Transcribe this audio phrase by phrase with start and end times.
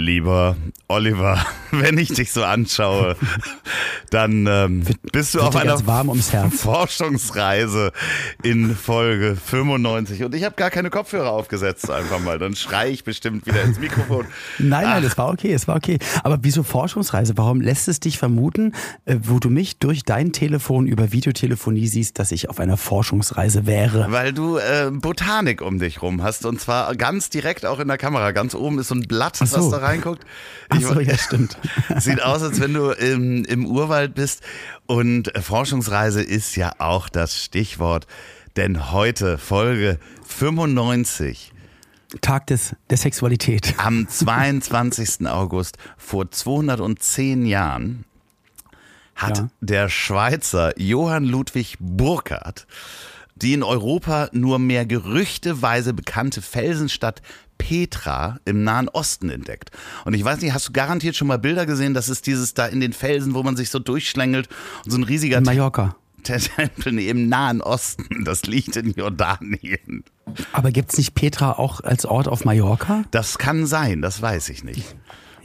[0.00, 0.56] Lieber
[0.88, 3.16] Oliver, wenn ich dich so anschaue,
[4.10, 4.82] dann ähm,
[5.12, 5.72] bist du Wird auf einer.
[6.50, 7.92] Forschungsreise
[8.42, 12.38] in Folge 95 und ich habe gar keine Kopfhörer aufgesetzt einfach mal.
[12.38, 14.26] Dann schrei ich bestimmt wieder ins Mikrofon.
[14.58, 15.02] Nein, nein, Ach.
[15.02, 15.98] das war okay, es war okay.
[16.22, 17.36] Aber wieso Forschungsreise?
[17.36, 18.72] Warum lässt es dich vermuten,
[19.04, 23.66] äh, wo du mich durch dein Telefon über Videotelefonie siehst, dass ich auf einer Forschungsreise
[23.66, 24.06] wäre?
[24.10, 27.98] Weil du äh, Botanik um dich rum hast und zwar ganz direkt auch in der
[27.98, 28.32] Kamera.
[28.32, 29.58] Ganz oben ist so ein Blatt, Ach so.
[29.58, 30.24] was da reinguckt.
[30.68, 31.56] Ach Ich- so, ja, stimmt.
[31.98, 34.42] Sieht aus, als wenn du im, im Urwald bist.
[34.86, 38.06] Und äh, Forschungsreise ist ja auch das Stichwort.
[38.56, 41.52] Denn heute, Folge 95,
[42.20, 43.74] Tag des, der Sexualität.
[43.78, 45.26] am 22.
[45.28, 48.04] August vor 210 Jahren,
[49.14, 49.48] hat Ja.
[49.60, 52.66] der Schweizer Johann Ludwig Burckhardt
[53.42, 57.22] die in Europa nur mehr gerüchteweise bekannte Felsenstadt
[57.60, 59.70] Petra im Nahen Osten entdeckt.
[60.06, 61.92] Und ich weiß nicht, hast du garantiert schon mal Bilder gesehen?
[61.94, 64.48] Das ist dieses da in den Felsen, wo man sich so durchschlängelt
[64.84, 65.94] und so ein riesiger In Mallorca.
[66.24, 68.24] Te- Tempel im Nahen Osten.
[68.24, 70.04] Das liegt in Jordanien.
[70.52, 73.04] Aber gibt's nicht Petra auch als Ort auf Mallorca?
[73.10, 74.96] Das kann sein, das weiß ich nicht.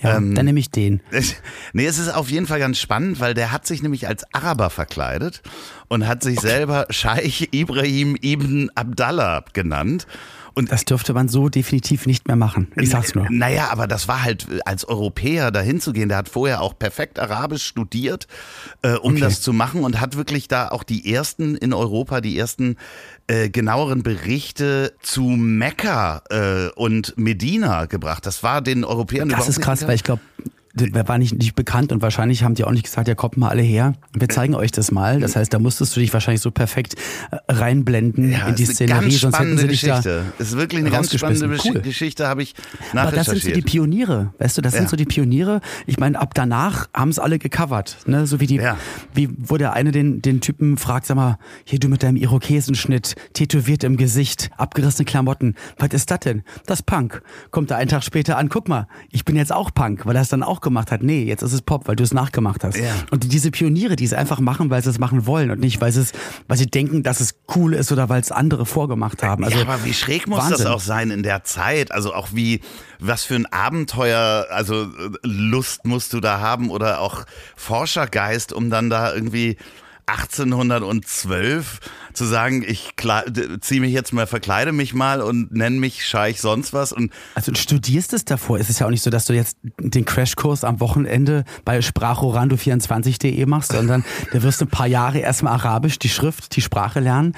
[0.02, 1.02] Ja, Ähm, dann nehme ich den.
[1.73, 4.69] Nee, es ist auf jeden Fall ganz spannend, weil der hat sich nämlich als Araber
[4.69, 5.41] verkleidet
[5.89, 10.08] und hat sich selber Scheich Ibrahim ibn Abdallah genannt.
[10.56, 12.72] Und Das dürfte man so definitiv nicht mehr machen.
[12.78, 13.28] Ich sag's nur.
[13.30, 16.08] Naja, aber das war halt äh, als Europäer dahin zu gehen.
[16.09, 18.28] Der hat vorher auch perfekt Arabisch studiert,
[18.81, 19.20] äh, um Okay.
[19.22, 22.77] das zu machen und hat wirklich da auch die ersten in Europa, die ersten
[23.27, 28.26] äh, genaueren Berichte zu Mekka äh, und Medina gebracht.
[28.26, 30.22] Das war den Europäern Das ist krass, weil ich glaube,
[30.75, 33.61] war nicht, nicht bekannt und wahrscheinlich haben die auch nicht gesagt, ja kommt mal alle
[33.61, 33.93] her.
[34.13, 35.19] Wir zeigen euch das mal.
[35.19, 36.95] Das heißt, da musstest du dich wahrscheinlich so perfekt
[37.31, 40.23] äh, reinblenden Ja, in die Szenerie, sonst hätten spannende sie dich da Geschichte.
[40.39, 41.81] ist wirklich eine ganz spannende Cool.
[41.81, 42.53] Geschichte, habe ich
[42.93, 43.61] Aber das sind so die.
[43.61, 44.80] Pioniere, weißt du, das Ja.
[44.80, 45.61] sind so die Pioniere.
[45.87, 48.27] Ich meine, ab danach haben es alle gecovert, ne?
[48.27, 48.77] So wie die, Ja.
[49.13, 53.15] wie wo der eine den, den Typen fragt, sag mal, hier du mit deinem Irokesenschnitt,
[53.33, 56.43] tätowiert im Gesicht, abgerissene Klamotten, was ist das denn?
[56.65, 57.21] Das Punk.
[57.52, 60.21] Kommt er einen Tag später an, guck mal, ich bin jetzt auch Punk, weil er
[60.21, 61.02] es dann auch gemacht hat.
[61.02, 62.77] Nee, jetzt ist es Pop, weil du es nachgemacht hast.
[62.77, 62.93] Ja.
[63.11, 65.93] Und diese Pioniere, die es einfach machen, weil sie es machen wollen und nicht, weil
[65.93, 66.11] sie es,
[66.49, 69.45] weil sie denken, dass es cool ist oder weil es andere vorgemacht haben.
[69.45, 70.58] Also, ja, aber wie schräg muss Wahnsinn.
[70.58, 71.93] das auch sein in der Zeit?
[71.93, 72.59] Also auch wie,
[72.99, 74.87] was für ein Abenteuer, also äh,
[75.23, 77.25] Lust musst du da haben oder auch
[77.55, 79.58] Forschergeist, um dann da irgendwie
[80.08, 81.80] 1812
[82.14, 82.93] zu sagen, ich
[83.61, 87.52] ziehe mich jetzt mal, verkleide mich mal und nenne mich Scheich sonst was und Also
[87.52, 88.60] du studierst es davor.
[88.60, 93.45] Es ist ja auch nicht so, dass du jetzt den Crashkurs am Wochenende bei sprachorando24.de
[93.45, 97.33] machst, sondern da wirst du ein paar Jahre erstmal Arabisch, die Schrift, die Sprache lernen.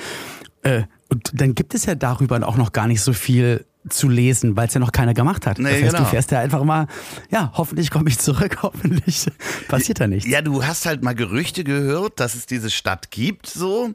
[0.64, 4.56] Äh, Und dann gibt es ja darüber auch noch gar nicht so viel zu lesen,
[4.56, 5.60] weil es ja noch keiner gemacht hat.
[5.60, 6.00] Nee, das heißt, genau.
[6.00, 6.88] du fährst ja einfach mal,
[7.30, 9.28] ja, hoffentlich komme ich zurück, hoffentlich
[9.68, 10.30] passiert da nichts.
[10.30, 13.94] Ja, du hast halt mal Gerüchte gehört, dass es diese Stadt gibt, so.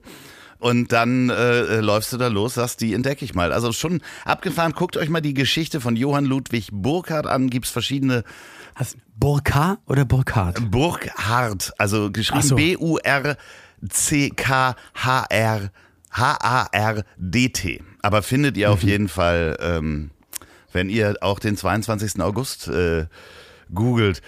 [0.58, 3.53] Und dann äh, läufst du da los, sagst, die entdecke ich mal.
[3.53, 4.75] Also schon abgefahren.
[4.75, 7.50] Guckt euch mal die Geschichte von Johann Ludwig Burckhardt an.
[7.50, 8.22] Gibt's verschiedene
[8.76, 10.70] Hast Burka oder Burkhardt?
[10.70, 12.54] Burkhardt, also geschrieben so.
[12.56, 13.41] B-U-R-C-K-H-R
[16.12, 17.82] H-A-R-D-T.
[18.03, 18.73] Aber findet ihr Mhm.
[18.75, 20.11] auf jeden Fall, ähm,
[20.73, 22.21] wenn ihr auch den 22.
[22.21, 23.07] August äh,
[23.75, 24.21] googelt.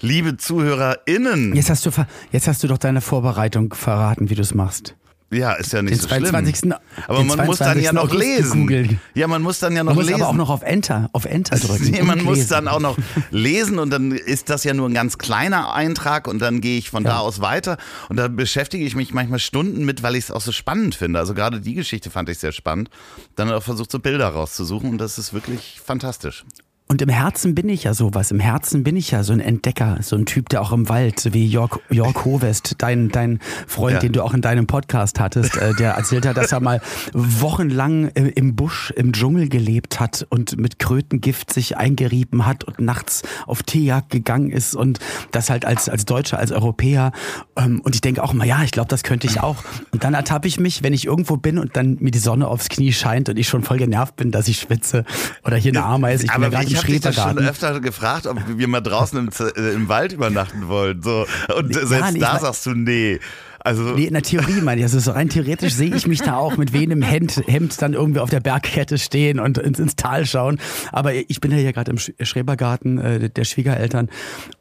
[0.00, 1.90] Liebe ZuhörerInnen, Jetzt hast du,
[2.30, 4.94] jetzt hast du doch deine Vorbereitung verraten, wie du es machst.
[5.32, 6.56] Ja, ist ja nicht Den so 22.
[6.58, 6.74] schlimm.
[7.08, 7.92] Aber man muss dann ja 22.
[7.92, 9.00] noch lesen.
[9.14, 10.22] Ja, man muss dann ja noch Man muss lesen.
[10.22, 11.84] aber auch noch auf Enter, auf Enter drücken.
[11.90, 12.50] Nee, man muss lesen.
[12.50, 12.96] dann auch noch
[13.32, 16.90] lesen und dann ist das ja nur ein ganz kleiner Eintrag und dann gehe ich
[16.90, 17.18] von da Ja.
[17.18, 17.76] aus weiter
[18.08, 21.18] und da beschäftige ich mich manchmal Stunden mit, weil ich es auch so spannend finde.
[21.18, 22.88] Also gerade die Geschichte fand ich sehr spannend.
[23.34, 26.44] Dann auch versucht so Bilder rauszusuchen und das ist wirklich fantastisch.
[26.88, 28.30] Und im Herzen bin ich ja sowas.
[28.30, 31.32] Im Herzen bin ich ja so ein Entdecker, so ein Typ, der auch im Wald,
[31.34, 33.98] wie Jörg, Jörg Hovest, dein, dein Freund, Ja.
[33.98, 36.80] den du auch in deinem Podcast hattest, äh, der erzählt hat, dass er mal
[37.12, 42.78] wochenlang äh, im Busch, im Dschungel gelebt hat und mit Krötengift sich eingerieben hat und
[42.78, 45.00] nachts auf Teejagd gegangen ist und
[45.32, 47.10] das halt als, als Deutscher, als Europäer.
[47.56, 49.56] Ähm, und ich denke auch mal, ja, ich glaube, das könnte ich auch.
[49.90, 52.68] Und dann ertappe ich mich, wenn ich irgendwo bin und dann mir die Sonne aufs
[52.68, 55.04] Knie scheint und ich schon voll genervt bin, dass ich schwitze
[55.44, 56.24] oder hier eine Ameise.
[56.26, 59.28] Ich bin ja gerade ich ich habe schon öfter gefragt, ob wir mal draußen im,
[59.56, 61.02] äh, im Wald übernachten wollen.
[61.02, 61.26] So.
[61.56, 63.18] Und Ja, selbst nee, da sagst du nee.
[63.60, 64.84] Also Nee, in der Theorie meine ich.
[64.84, 68.20] Also so rein theoretisch sehe ich mich da auch mit wehendem Hemd, Hemd dann irgendwie
[68.20, 70.60] auf der Bergkette stehen und ins, ins Tal schauen.
[70.92, 74.08] Aber ich bin ja hier gerade im Sch- Schrebergarten äh, der Schwiegereltern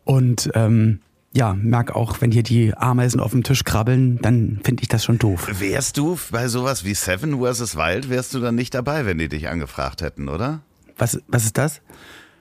[0.06, 1.02] und ähm,
[1.34, 5.04] ja, merk auch, wenn hier die Ameisen auf dem Tisch krabbeln, dann finde ich das
[5.04, 5.50] schon doof.
[5.60, 7.76] wärst du bei sowas wie Seven vs.
[7.76, 10.62] Wild, wärst du dann nicht dabei, wenn die dich angefragt hätten, oder?
[10.98, 11.82] Was, was ist das?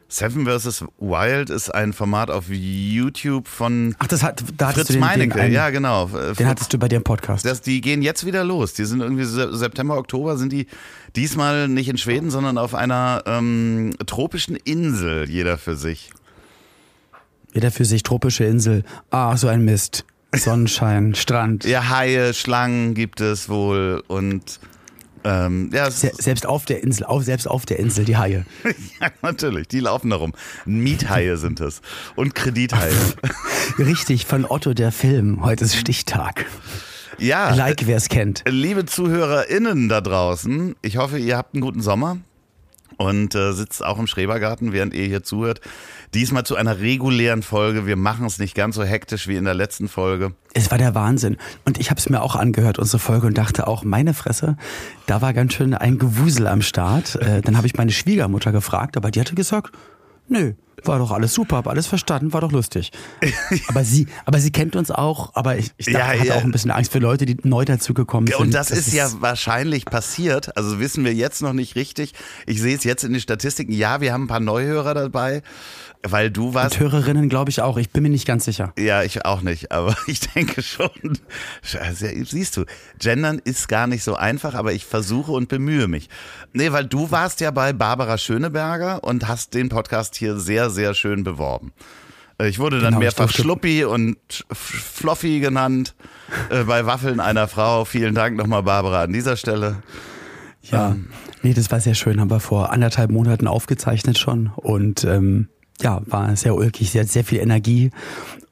[0.09, 0.85] Seven vs.
[0.99, 5.09] Wild ist ein Format auf YouTube von Ach, das hat, da Fritz du den, den,
[5.09, 5.41] Meinecke.
[5.41, 6.07] einen, ja, genau.
[6.09, 7.45] Äh, den Fritz- hattest du bei dir im Podcast.
[7.45, 8.75] Das, die gehen jetzt wieder los.
[8.75, 10.67] Die sind irgendwie Se- September, Oktober sind die
[11.17, 16.11] diesmal nicht in Schweden, sondern auf einer ähm, tropischen Insel, jeder für sich.
[17.53, 18.85] Jeder für sich tropische Insel.
[19.11, 20.05] Ah, so ein Mist.
[20.35, 21.65] Sonnenschein, Strand.
[21.65, 24.61] Ja, Haie, Schlangen gibt es wohl und
[25.25, 28.45] ähm, ja, Se selbst auf der Insel, auf, selbst auf der Insel die Haie.
[29.01, 30.33] ja, natürlich, die laufen da rum.
[30.65, 31.81] Miethaie sind es
[32.17, 32.93] und Kredithaie.
[33.79, 35.43] Richtig, von Otto der Film.
[35.43, 36.47] Heute ist Stichtag.
[37.19, 38.43] Ja, Like, wer es kennt.
[38.47, 42.19] liebe ZuhörerInnen da draußen, ich hoffe, ihr habt einen guten Sommer
[42.97, 45.61] und äh, sitzt auch im Schrebergarten, während ihr hier zuhört.
[46.15, 47.87] Diesmal zu einer regulären Folge.
[47.87, 50.33] Wir machen es nicht ganz so hektisch wie in der letzten Folge.
[50.53, 51.37] Es war der Wahnsinn.
[51.65, 54.57] Und ich habe es mir auch angehört, unsere Folge, und dachte auch, meine Fresse,
[55.07, 57.17] da war ganz schön ein Gewusel am Start.
[57.17, 59.73] Äh, dann habe ich meine Schwiegermutter gefragt, aber die hatte gesagt,
[60.29, 60.55] nö,
[60.85, 62.91] war doch alles super, hab alles verstanden, war doch lustig.
[63.69, 66.35] aber sie, aber sie kennt uns auch, aber ich, ich dachte, Ja, hatte ja.
[66.37, 68.37] auch ein bisschen Angst für Leute, die neu dazugekommen sind.
[68.37, 70.57] Und das, ist ja wahrscheinlich passiert.
[70.57, 72.13] Also wissen wir jetzt noch nicht richtig.
[72.47, 73.73] Ich sehe es jetzt in den Statistiken.
[73.73, 75.43] Ja, wir haben ein paar Neuhörer dabei,
[76.07, 76.75] weil du warst.
[76.81, 77.77] Und Hörerinnen, glaube ich auch.
[77.79, 78.73] Ich bin mir nicht ganz sicher.
[78.79, 80.91] Ja, ich auch nicht, aber ich denke schon.
[81.63, 82.65] Siehst du,
[82.99, 86.09] gendern ist gar nicht so einfach, aber ich versuche und bemühe mich.
[86.53, 90.95] Nee, weil du warst ja bei Barbara Schöneberger und hast den Podcast hier sehr, sehr
[90.95, 91.73] schön beworben.
[92.39, 94.17] Äh, Ich wurde dann Genau, mehrfach durfte- Schluppi und
[94.51, 94.59] F-
[94.95, 95.95] Floffi genannt
[96.51, 97.85] äh, bei Waffeln einer Frau.
[97.85, 99.83] Vielen Dank nochmal, Barbara, an dieser Stelle.
[100.63, 100.97] Ja,
[101.43, 102.21] nee, das war sehr schön.
[102.21, 105.49] Haben wir vor anderthalb Monaten aufgezeichnet schon und ähm,
[105.81, 107.91] ja, war sehr ulkig, sehr, sehr viel Energie.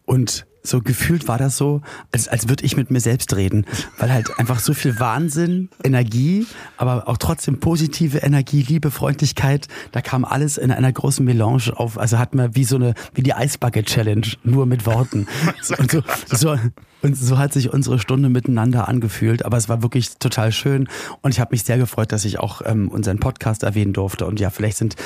[0.05, 1.81] Und so gefühlt war das so,
[2.13, 3.67] als, als würde ich mit mir selbst reden,
[3.99, 6.47] weil halt einfach so viel Wahnsinn, Energie,
[6.77, 11.99] aber auch trotzdem positive Energie, Liebe, Freundlichkeit, da kam alles in einer großen Melange auf,
[11.99, 15.27] also hat man wie so eine, wie die Eisbucket Challenge, nur mit Worten.
[15.63, 16.59] So, und, so, so,
[17.03, 20.89] und so hat sich unsere Stunde miteinander angefühlt, aber es war wirklich total schön.
[21.21, 24.27] Und ich habe mich sehr gefreut, dass ich auch ähm, unseren Podcast erwähnen durfte.
[24.27, 24.97] Und ja, vielleicht sind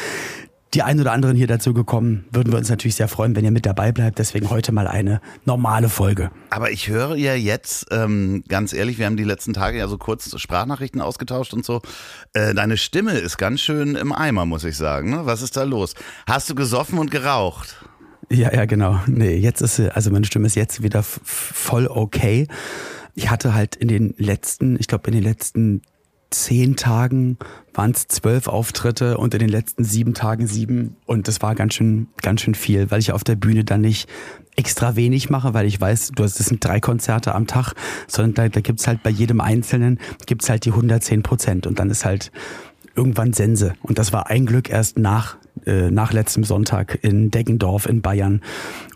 [0.77, 3.51] die ein oder anderen hier dazu gekommen, würden wir uns natürlich sehr freuen, wenn ihr
[3.51, 4.19] mit dabei bleibt.
[4.19, 6.31] Deswegen heute mal eine normale Folge.
[6.51, 9.97] Aber ich höre ja jetzt, ähm, ganz ehrlich, wir haben die letzten Tage ja so
[9.97, 11.81] kurz Sprachnachrichten ausgetauscht und so.
[12.35, 15.09] Äh, deine Stimme ist ganz schön im Eimer, muss ich sagen.
[15.09, 15.21] Ne?
[15.25, 15.95] Was ist da los?
[16.29, 17.83] Hast du gesoffen und geraucht?
[18.29, 19.01] Ja, ja, genau.
[19.07, 22.49] Nee, jetzt ist sie, also meine Stimme ist jetzt wieder voll okay.
[23.15, 25.81] Ich hatte halt in den letzten, ich glaube in den letzten
[26.31, 27.39] zehn Tagen
[27.75, 31.75] waren es zwölf Auftritte und in den letzten sieben Tagen sieben und das war ganz
[31.75, 34.09] schön, ganz schön viel, weil ich auf der Bühne dann nicht
[34.57, 37.75] extra wenig mache, weil ich weiß, du hast, das sind drei Konzerte am Tag,
[38.09, 41.91] sondern da, da gibt's halt bei jedem Einzelnen gibt's halt die 110 Prozent und dann
[41.91, 42.33] ist halt
[42.97, 43.75] irgendwann Sense.
[43.83, 45.37] Und das war ein Glück erst nach,
[45.67, 48.41] äh, nach letztem Sonntag in Deggendorf in Bayern.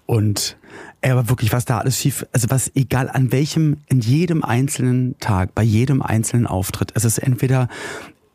[0.06, 0.56] Und
[1.00, 5.18] ey, aber wirklich, was da alles schief, also was, egal an welchem, in jedem einzelnen
[5.18, 7.68] Tag, bei jedem einzelnen Auftritt, es ist entweder,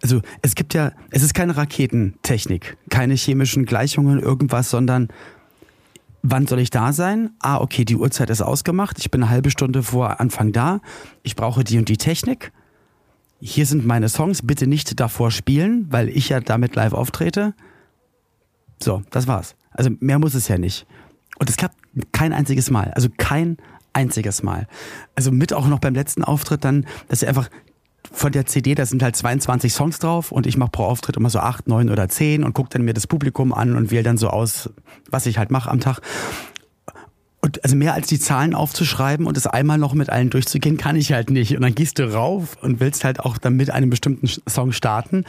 [0.02, 5.10] also es gibt ja, es ist keine Raketentechnik, keine chemischen Gleichungen, irgendwas, sondern
[6.24, 7.32] wann soll ich da sein?
[7.40, 10.82] Ah, okay, die Uhrzeit ist ausgemacht, ich bin eine halbe Stunde vor Anfang da,
[11.22, 12.52] ich brauche die und die Technik,
[13.40, 17.54] hier sind meine Songs, bitte nicht davor spielen, weil ich ja damit live auftrete.
[18.82, 19.56] So, das war's.
[19.72, 20.88] Also mehr muss es ja nicht.
[21.38, 21.78] Und es klappt
[22.12, 22.92] kein einziges Mal.
[22.96, 23.58] Also kein
[23.94, 24.68] einziges Mal.
[25.16, 27.50] Also mit auch noch beim letzten Auftritt dann, dass ich einfach
[28.12, 31.30] von der CD, da sind halt 22 Songs drauf und ich mache pro Auftritt immer
[31.30, 34.18] so 8, 9 oder 10 und gucke dann mir das Publikum an und wähle dann
[34.18, 34.70] so aus,
[35.10, 36.02] was ich halt mache am Tag.
[37.42, 40.96] Und also mehr als die Zahlen aufzuschreiben und es einmal noch mit allen durchzugehen, kann
[40.96, 41.56] ich halt nicht.
[41.56, 45.26] Und dann gehst du rauf und willst halt auch dann mit einem bestimmten Song starten.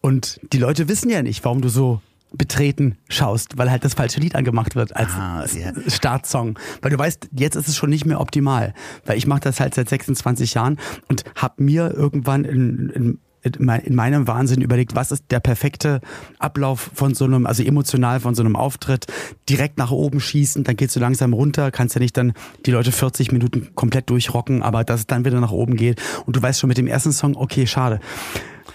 [0.00, 2.00] Und die Leute wissen ja nicht, warum du so
[2.36, 5.72] betreten schaust, weil halt das falsche Lied angemacht wird als Ah, ja.
[5.88, 6.58] Startsong.
[6.82, 8.74] Weil du weißt, jetzt ist es schon nicht mehr optimal.
[9.04, 10.78] Weil ich mache das halt seit 26 Jahren
[11.08, 16.00] und habe mir irgendwann in, in in meinem Wahnsinn überlegt, was ist der perfekte
[16.40, 19.06] Ablauf von so einem, also emotional von so einem Auftritt,
[19.48, 22.32] direkt nach oben schießen, dann geht's so langsam runter, kannst ja nicht dann
[22.64, 26.34] die Leute 40 Minuten komplett durchrocken, aber dass es dann wieder nach oben geht und
[26.34, 28.00] du weißt schon mit dem ersten Song, okay, schade.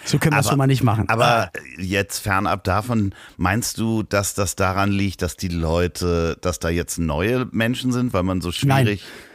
[0.05, 1.09] So können wir es schon mal nicht machen.
[1.09, 6.69] Aber jetzt fernab davon, meinst du, dass das daran liegt, dass die Leute, dass da
[6.69, 9.01] jetzt neue Menschen sind, weil man so schwierig.
[9.03, 9.31] Nein.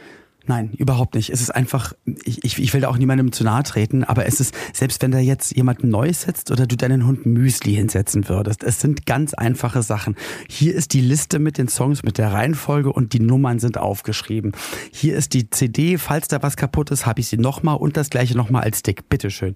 [0.47, 1.29] Nein, überhaupt nicht.
[1.29, 1.91] Es ist einfach,
[2.23, 5.11] ich, ich, ich will da auch niemandem zu nahe treten, aber es ist, selbst wenn
[5.11, 9.33] da jetzt jemand Neues setzt oder du deinen Hund Müsli hinsetzen würdest, es sind ganz
[9.33, 10.15] einfache Sachen.
[10.49, 14.53] Hier ist die Liste mit den Songs, mit der Reihenfolge und die Nummern sind aufgeschrieben.
[14.89, 18.09] Hier ist die CD, falls da was kaputt ist, habe ich sie nochmal und das
[18.09, 19.09] gleiche nochmal als Stick.
[19.09, 19.53] Bitteschön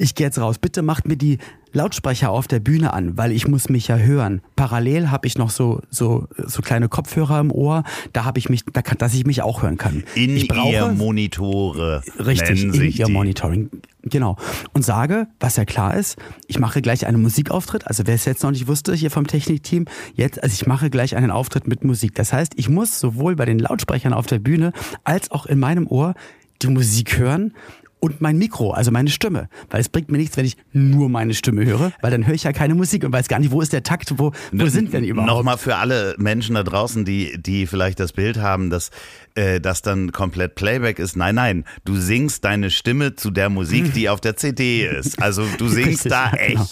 [0.00, 0.58] ich gehe jetzt raus.
[0.58, 1.38] Bitte macht mir die
[1.72, 4.40] Lautsprecher auf der Bühne an, weil ich muss mich ja hören.
[4.56, 8.64] Parallel habe ich noch so so so kleine Kopfhörer im Ohr, da habe ich mich,
[8.72, 10.02] da kann, dass ich mich auch hören kann.
[10.14, 12.02] In ich brauche, ihr Monitore.
[12.18, 13.70] Richtig, in ihr Monitoring.
[14.02, 14.36] Genau.
[14.72, 16.16] Und sage, was ja klar ist,
[16.48, 17.86] ich mache gleich einen Musikauftritt.
[17.86, 21.14] Also wer es jetzt noch nicht wusste, hier vom Technikteam, jetzt, also ich mache gleich
[21.14, 22.14] einen Auftritt mit Musik.
[22.14, 24.72] Das heißt, ich muss sowohl bei den Lautsprechern auf der Bühne
[25.04, 26.14] als auch in meinem Ohr
[26.62, 27.52] die Musik hören
[28.00, 29.48] und mein Mikro, also meine Stimme.
[29.68, 32.44] Weil es bringt mir nichts, wenn ich nur meine Stimme höre, weil dann höre ich
[32.44, 35.04] ja keine Musik und weiß gar nicht, wo ist der Takt, wo, wo sind denn
[35.04, 35.30] überhaupt.
[35.30, 38.90] Nochmal für alle Menschen da draußen, die, die vielleicht das Bild haben, dass
[39.34, 41.16] äh, das dann komplett Playback ist.
[41.16, 45.22] Nein, nein, du singst deine Stimme zu der Musik, die auf der CD ist.
[45.22, 46.54] Also du singst Richtig, da echt.
[46.54, 46.68] Genau.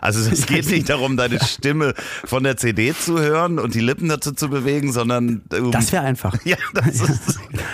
[0.00, 4.08] Also es geht nicht darum, deine Stimme von der CD zu hören und die Lippen
[4.08, 6.34] dazu zu bewegen, sondern um das wäre einfach.
[6.50, 7.02] Ja, das,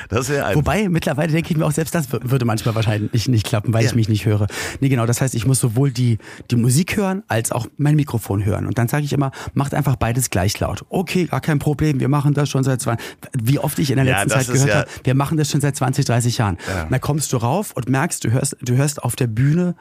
[0.09, 0.57] das wäre einfach.
[0.57, 3.85] Wobei mittlerweile denke ich mir auch selbst das würde manchmal wahrscheinlich nicht, nicht klappen, weil
[3.85, 3.91] ja.
[3.91, 4.49] ich mich nicht höre.
[4.81, 5.07] Nee, genau.
[5.07, 6.19] Das heißt, ich muss sowohl die
[6.51, 8.67] die Musik hören als auch mein Mikrofon hören.
[8.67, 10.85] Und dann sage ich immer, macht einfach beides gleich laut.
[10.89, 12.01] Okay, gar kein Problem.
[12.01, 12.97] Wir machen das schon seit zwei.
[13.33, 15.77] Wie oft ich in der letzten ja, Zeit gehört habe, wir machen das schon seit
[15.77, 16.59] 20, 30 Jahren.
[16.69, 16.87] Ja.
[16.91, 19.75] Dann kommst du rauf und merkst, du hörst, du hörst auf der Bühne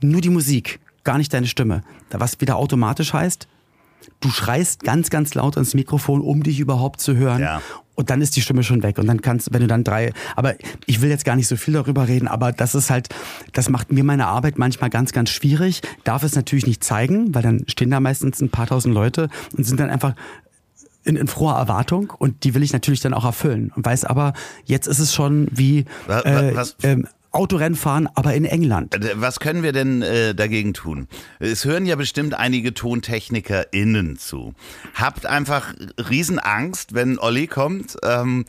[0.00, 1.84] nur die Musik gar nicht deine Stimme.
[2.10, 3.48] Was wieder automatisch heißt,
[4.20, 7.40] du schreist ganz, ganz laut ins Mikrofon, um dich überhaupt zu hören.
[7.40, 7.62] Ja.
[7.94, 8.98] Und dann ist die Stimme schon weg.
[8.98, 11.72] Und dann kannst, wenn du dann drei, aber ich will jetzt gar nicht so viel
[11.72, 13.08] darüber reden, aber das ist halt,
[13.54, 15.80] das macht mir meine Arbeit manchmal ganz, ganz schwierig.
[16.04, 19.64] Darf es natürlich nicht zeigen, weil dann stehen da meistens ein paar tausend Leute und
[19.64, 20.14] sind dann einfach
[21.04, 23.72] in, in froher Erwartung und die will ich natürlich dann auch erfüllen.
[23.74, 24.34] Und weiß aber,
[24.66, 26.98] jetzt ist es schon wie äh, was, äh,
[27.30, 28.94] Autorennen fahren, aber in England.
[28.94, 31.08] Äh, was können wir denn äh, dagegen tun?
[31.38, 34.54] Es hören ja bestimmt einige TontechnikerInnen zu.
[34.94, 37.96] Habt einfach Riesenangst, wenn Olli kommt.
[38.02, 38.44] Ähm,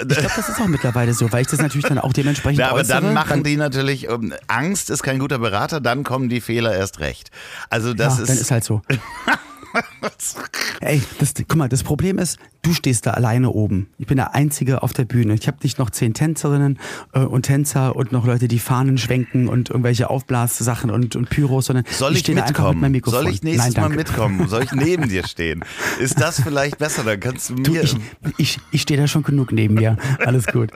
[0.00, 2.68] ich glaube, das ist auch mittlerweile so, weil ich das natürlich dann auch dementsprechend ja,
[2.70, 6.28] aber äußere, dann machen dann die natürlich, um, Angst ist kein guter Berater, dann kommen
[6.28, 7.30] die Fehler erst recht.
[7.70, 8.28] Also das ja, ist...
[8.28, 8.82] dann ist halt so.
[10.80, 13.88] Ey, das, guck mal, das Problem ist, du stehst da alleine oben.
[13.98, 15.34] Ich bin der Einzige auf der Bühne.
[15.34, 16.78] Ich habe nicht noch zehn Tänzerinnen
[17.12, 21.66] äh, und Tänzer und noch Leute, die Fahnen schwenken und irgendwelche Aufblassachen und, und Pyros,
[21.66, 22.80] sondern Soll ich, ich mitkommen?
[22.80, 23.24] Mit Mikrofon.
[23.24, 24.48] Soll ich nächstes Nein, Mal mitkommen?
[24.48, 25.64] Soll ich neben dir stehen?
[26.00, 27.04] Ist das vielleicht besser?
[27.04, 27.62] Dann kannst du mir.
[27.62, 27.96] Du, ich
[28.38, 29.96] ich, ich stehe da schon genug neben dir.
[30.18, 30.70] Alles gut.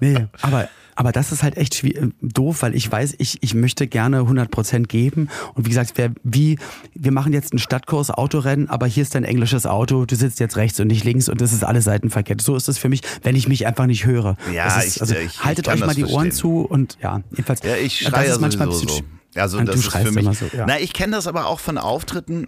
[0.00, 0.68] Nee, aber
[1.02, 1.84] aber das ist halt echt
[2.20, 5.30] doof, weil ich weiß, ich, ich möchte gerne 100 Prozent geben.
[5.54, 6.60] Und wie gesagt, wer, wie,
[6.94, 10.56] wir machen jetzt einen Stadtkurs Autorennen, aber hier ist dein englisches Auto, du sitzt jetzt
[10.56, 12.40] rechts und nicht links und das ist alle Seiten verkehrt.
[12.40, 14.36] So ist es für mich, wenn ich mich einfach nicht höre.
[14.54, 16.16] Ja, ist, ich, also, ich, haltet ich euch mal die verstehen.
[16.16, 17.64] Ohren zu und ja, jedenfalls.
[17.64, 19.40] Ja, ich schreie das ist manchmal ein bisschen so.
[19.40, 20.38] Also das du ist für mich.
[20.38, 20.66] So, ja.
[20.68, 22.46] Na, ich kenne das aber auch von Auftritten.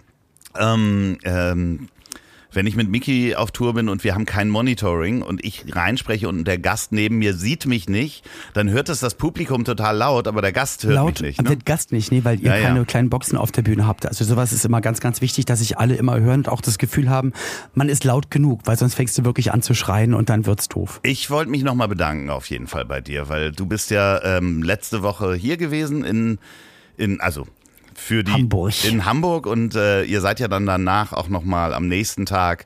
[0.57, 1.89] Ähm, ähm,
[2.55, 6.27] wenn ich mit Miki auf Tour bin und wir haben kein Monitoring und ich reinspreche
[6.29, 10.27] und der Gast neben mir sieht mich nicht, dann hört es das Publikum total laut,
[10.27, 11.41] aber der Gast hört laut, mich nicht.
[11.41, 11.49] Ne?
[11.49, 12.85] Der Gast nicht, nee, weil ihr ja, keine ja.
[12.85, 14.05] kleinen Boxen auf der Bühne habt.
[14.05, 16.77] Also sowas ist immer ganz, ganz wichtig, dass sich alle immer hören und auch das
[16.77, 17.33] Gefühl haben,
[17.73, 20.69] man ist laut genug, weil sonst fängst du wirklich an zu schreien und dann wird's
[20.69, 20.99] doof.
[21.03, 24.63] Ich wollte mich nochmal bedanken auf jeden Fall bei dir, weil du bist ja ähm,
[24.63, 26.39] letzte Woche hier gewesen in
[26.97, 27.45] in, also
[27.97, 28.83] für die Hamburg.
[28.83, 32.65] in Hamburg und äh, ihr seid ja dann danach auch noch mal am nächsten Tag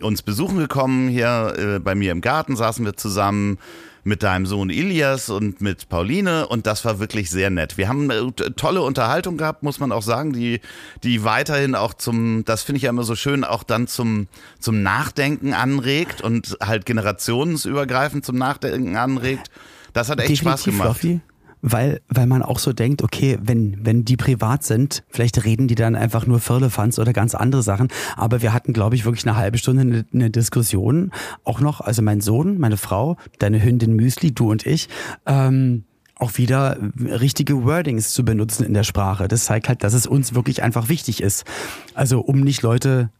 [0.00, 3.58] uns besuchen gekommen hier äh, bei mir im Garten saßen wir zusammen
[4.04, 7.76] mit deinem Sohn Ilias und mit Pauline und das war wirklich sehr nett.
[7.76, 10.60] Wir haben eine tolle Unterhaltung gehabt, muss man auch sagen, die
[11.02, 14.28] die weiterhin auch zum das finde ich ja immer so schön auch dann zum
[14.60, 19.50] zum Nachdenken anregt und halt generationsübergreifend zum Nachdenken anregt.
[19.92, 20.98] Das hat echt Definitiv, Spaß gemacht.
[21.00, 21.20] Fluffy
[21.62, 25.74] weil, weil man auch so denkt, okay, wenn, wenn die privat sind, vielleicht reden die
[25.74, 27.88] dann einfach nur Firlefanz oder ganz andere Sachen.
[28.16, 31.12] Aber wir hatten, glaube ich, wirklich eine halbe Stunde eine, eine, Diskussion.
[31.44, 34.88] Auch noch, also mein Sohn, meine Frau, deine Hündin Müsli, du und ich,
[35.26, 35.84] ähm,
[36.18, 39.28] auch wieder richtige Wordings zu benutzen in der Sprache.
[39.28, 41.44] Das zeigt halt, dass es uns wirklich einfach wichtig ist.
[41.94, 43.10] Also um nicht Leute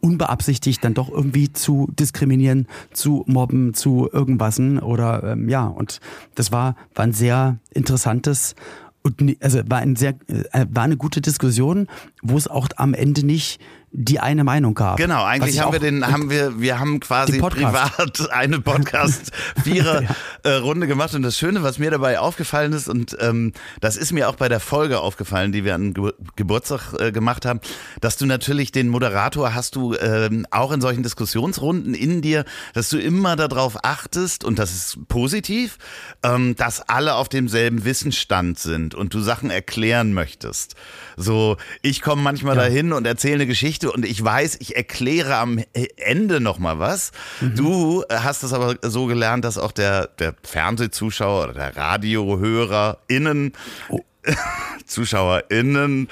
[0.00, 6.00] unbeabsichtigt dann doch irgendwie zu diskriminieren, zu mobben, zu irgendwasen oder ähm, ja und
[6.34, 8.54] das war war ein sehr interessantes
[9.02, 11.86] und also war ein sehr äh, war eine gute Diskussion,
[12.22, 13.60] wo es auch am Ende nicht
[13.92, 14.98] die eine Meinung gab.
[14.98, 20.44] Genau, eigentlich haben wir den, haben wir, wir haben quasi privat eine Podcast-Vierer-Runde
[20.86, 20.88] ja.
[20.88, 21.12] gemacht.
[21.14, 24.48] Und das Schöne, was mir dabei aufgefallen ist, und ähm, das ist mir auch bei
[24.48, 27.58] der Folge aufgefallen, die wir an Ge Geburtstag äh, gemacht haben,
[28.00, 32.44] dass du natürlich den Moderator hast du ähm, auch in solchen Diskussionsrunden in dir,
[32.74, 35.78] dass du immer darauf achtest, und das ist positiv,
[36.22, 40.76] ähm, dass alle auf demselben Wissensstand sind und du Sachen erklären möchtest.
[41.20, 42.62] So, ich komme manchmal ja.
[42.62, 45.62] dahin und erzähle eine Geschichte und ich weiß, ich erkläre am
[45.96, 47.12] Ende nochmal was.
[47.40, 47.56] Mhm.
[47.56, 53.52] Du hast es aber so gelernt, dass auch der, der Fernsehzuschauer oder der RadiohörerInnen
[53.90, 54.00] oh.
[54.86, 56.08] ZuschauerInnen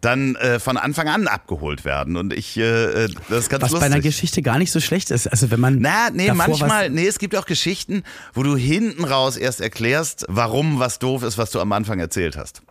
[0.00, 2.16] dann äh, von Anfang an abgeholt werden.
[2.16, 3.80] Und ich, äh, das ist ganz Was lustig.
[3.80, 5.26] bei einer Geschichte gar nicht so schlecht ist.
[5.26, 5.78] Also wenn man.
[5.80, 8.02] Na, nee, manchmal, nee, es gibt auch Geschichten,
[8.32, 12.36] wo du hinten raus erst erklärst, warum was doof ist, was du am Anfang erzählt
[12.36, 12.62] hast.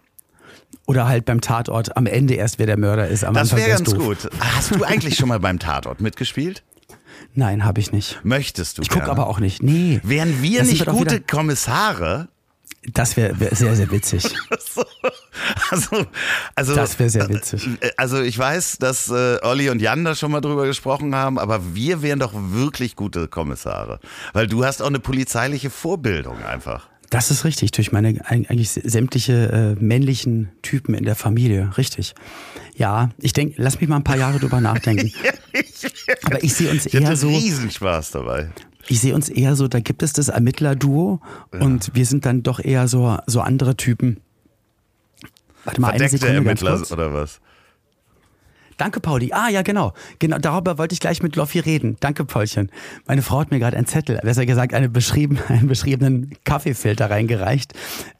[0.89, 3.23] Oder halt beim Tatort am Ende erst, wer der Mörder ist.
[3.23, 4.03] Am das wäre ganz doof.
[4.03, 4.29] gut.
[4.39, 6.63] Hast du eigentlich schon mal beim Tatort mitgespielt?
[7.35, 8.19] Nein, habe ich nicht.
[8.23, 8.81] Möchtest du?
[8.81, 9.61] Ich gucke aber auch nicht.
[9.61, 10.01] Nee.
[10.03, 12.29] Wären wir nicht gute Kommissare?
[12.91, 14.23] Das wäre wär sehr, sehr witzig.
[15.69, 16.05] also,
[16.55, 17.69] also, das wäre sehr witzig.
[17.81, 21.37] Äh, also ich weiß, dass äh, Olli und Jan da schon mal drüber gesprochen haben,
[21.37, 23.99] aber wir wären doch wirklich gute Kommissare.
[24.33, 26.88] Weil du hast auch eine polizeiliche Vorbildung einfach.
[27.09, 32.13] Das ist richtig, durch meine eigentlich sämtliche äh, männlichen Typen in der Familie, richtig.
[32.75, 35.11] Ja, ich denke, lass mich mal ein paar Jahre drüber nachdenken.
[36.23, 37.29] Aber ich sehe uns ich eher so.
[37.29, 38.51] Riesenspaß dabei.
[38.87, 41.19] Ich sehe uns eher so, da gibt es das Ermittlerduo
[41.53, 41.59] ja.
[41.61, 44.21] und wir sind dann doch eher so, so andere Typen.
[45.63, 47.41] Warte mal, Verdeckte eine Sekunde Ermittler oder was?
[48.79, 49.31] Danke, Pauli.
[49.33, 49.93] Ah, ja, genau.
[50.19, 51.97] Genau, darüber wollte ich gleich mit Loffi reden.
[51.99, 52.71] Danke, Paulchen.
[53.07, 57.73] Meine Frau hat mir gerade einen Zettel, besser gesagt eine beschrieben, einen beschriebenen Kaffeefilter reingereicht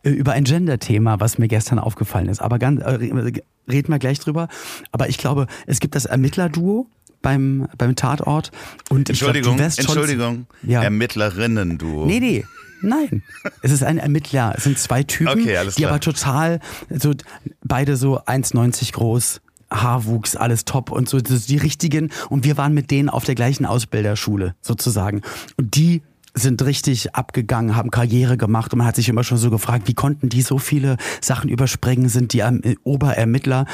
[0.03, 2.41] äh, über ein Gender-Thema, was mir gestern aufgefallen ist.
[2.41, 4.49] Aber ganz, äh, reden wir gleich drüber.
[4.91, 6.87] Aber ich glaube, es gibt das Ermittlerduo
[7.21, 8.51] beim, beim Tatort.
[8.89, 10.45] Und Entschuldigung, glaub, Entschuldigung.
[10.63, 10.83] Ja.
[10.83, 12.05] Ermittlerinnen-Duo.
[12.05, 12.45] Nee, nee.
[12.81, 13.23] Nein,
[13.61, 14.53] es ist ein Ermittler.
[14.57, 17.13] Es sind zwei Typen, okay, die aber total, so
[17.61, 22.11] beide so 1,90 groß, Haarwuchs, alles top und so, die richtigen.
[22.29, 25.21] Und wir waren mit denen auf der gleichen Ausbilderschule sozusagen.
[25.57, 26.01] Und die
[26.34, 29.93] sind richtig abgegangen, haben Karriere gemacht und man hat sich immer schon so gefragt, wie
[29.93, 33.65] konnten die so viele Sachen überspringen, sind die äh, Oberermittler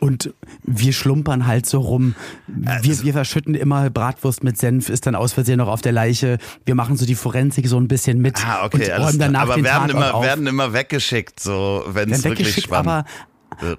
[0.00, 0.32] und
[0.62, 2.14] wir schlumpern halt so rum.
[2.46, 5.92] Wir, also wir verschütten immer Bratwurst mit Senf, ist dann aus Versehen noch auf der
[5.92, 6.38] Leiche.
[6.64, 8.44] Wir machen so die Forensik so ein bisschen mit.
[8.46, 12.54] Ah, okay, und räumen danach aber werden immer, werden immer weggeschickt, so wenn es wirklich
[12.54, 13.04] spannend aber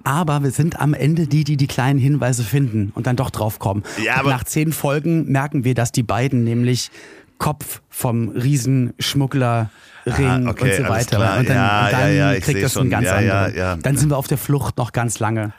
[0.04, 3.84] aber wir sind am Ende die, die die kleinen Hinweise finden und dann doch draufkommen.
[4.04, 6.90] Ja, aber nach zehn Folgen merken wir, dass die beiden nämlich
[7.38, 9.70] Kopf vom Riesenschmuggler
[10.06, 11.38] Ring ah, okay, und so weiter.
[11.38, 13.82] Und dann, ja, und dann ja, ja, kriegt das einen ganz anderen.
[13.82, 15.52] Dann sind wir auf der Flucht noch ganz lange.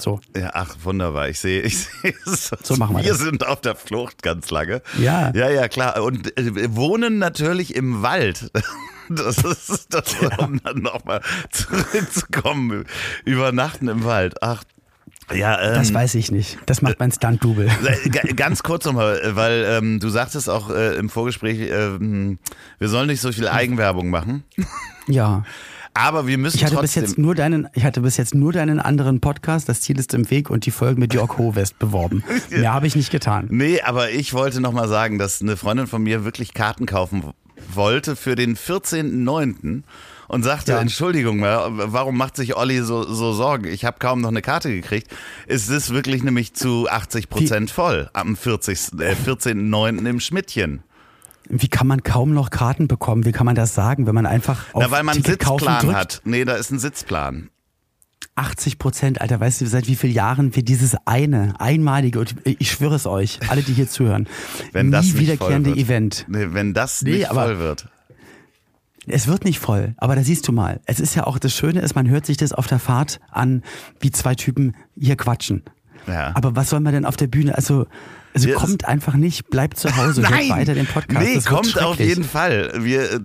[0.00, 0.20] So.
[0.36, 1.28] Ja, ach, wunderbar.
[1.28, 2.50] Ich sehe, ich sehe es.
[2.62, 3.20] So machen wir Wir das.
[3.20, 4.82] sind auf der Flucht ganz lange.
[4.98, 5.30] Ja.
[5.34, 6.02] Ja, ja, klar.
[6.02, 8.50] Und äh, wohnen natürlich im Wald.
[9.10, 11.20] Das ist das, um dann nochmal
[11.50, 12.84] zurückzukommen.
[13.24, 14.40] Übernachten im Wald.
[14.40, 14.62] Ach,
[15.34, 16.58] ja, ähm, das weiß ich nicht.
[16.66, 17.68] Das macht mein Stunt-Double.
[17.68, 23.08] Äh, ganz kurz nochmal, weil ähm, du sagtest auch äh, im Vorgespräch, äh, wir sollen
[23.08, 24.44] nicht so viel Eigenwerbung machen.
[25.08, 25.44] Ja.
[25.92, 26.76] Aber wir müssen ich hatte.
[26.76, 30.14] Bis jetzt nur deinen, ich hatte bis jetzt nur deinen anderen Podcast, das Ziel ist
[30.14, 32.22] im Weg und die Folge mit Jörg Hovest beworben.
[32.50, 33.48] Mehr habe ich nicht getan.
[33.50, 37.24] Nee, aber ich wollte nochmal sagen, dass eine Freundin von mir wirklich Karten kaufen
[37.76, 39.82] wollte für den 14.09.
[40.28, 40.80] und sagte, ja.
[40.80, 43.66] Entschuldigung, warum macht sich Olli so, so Sorgen?
[43.66, 45.08] Ich habe kaum noch eine Karte gekriegt.
[45.46, 50.08] Es ist wirklich nämlich zu 80 Prozent voll am 40, äh, 14.09.
[50.08, 50.82] im Schmidtchen.
[51.48, 53.24] Wie kann man kaum noch Karten bekommen?
[53.24, 55.94] Wie kann man das sagen, wenn man einfach auf Na, weil man Ticket einen Sitzplan
[55.96, 56.22] hat.
[56.24, 57.50] Nee, da ist ein Sitzplan.
[58.40, 62.70] 80 Prozent, Alter, weißt du, seit wie vielen Jahren wir dieses eine, einmalige, und ich
[62.70, 64.26] schwöre es euch, alle, die hier zuhören,
[64.72, 66.24] wenn nie das nicht wiederkehrende Event.
[66.26, 67.88] Nee, wenn das nee, nicht voll wird.
[69.06, 70.80] Es wird nicht voll, aber da siehst du mal.
[70.86, 73.62] Es ist ja auch das Schöne ist, man hört sich das auf der Fahrt an,
[73.98, 75.62] wie zwei Typen hier quatschen.
[76.06, 76.32] Ja.
[76.34, 77.54] Aber was soll man denn auf der Bühne?
[77.54, 77.86] Also
[78.34, 81.26] also wir kommt einfach nicht, bleibt zu Hause, Nein, hört weiter den Podcast.
[81.26, 82.72] Nee, kommt auf jeden Fall.
[82.78, 83.20] Wir,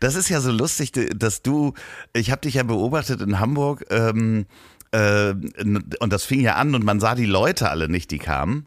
[0.00, 1.74] das ist ja so lustig, dass du,
[2.12, 4.46] ich habe dich ja beobachtet in Hamburg ähm,
[4.90, 8.66] äh, und das fing ja an und man sah die Leute alle nicht, die kamen.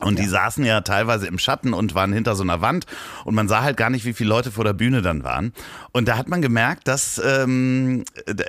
[0.00, 0.24] Und ja.
[0.24, 2.86] die saßen ja teilweise im Schatten und waren hinter so einer Wand
[3.24, 5.52] und man sah halt gar nicht, wie viele Leute vor der Bühne dann waren.
[5.92, 8.04] Und da hat man gemerkt, dass ähm,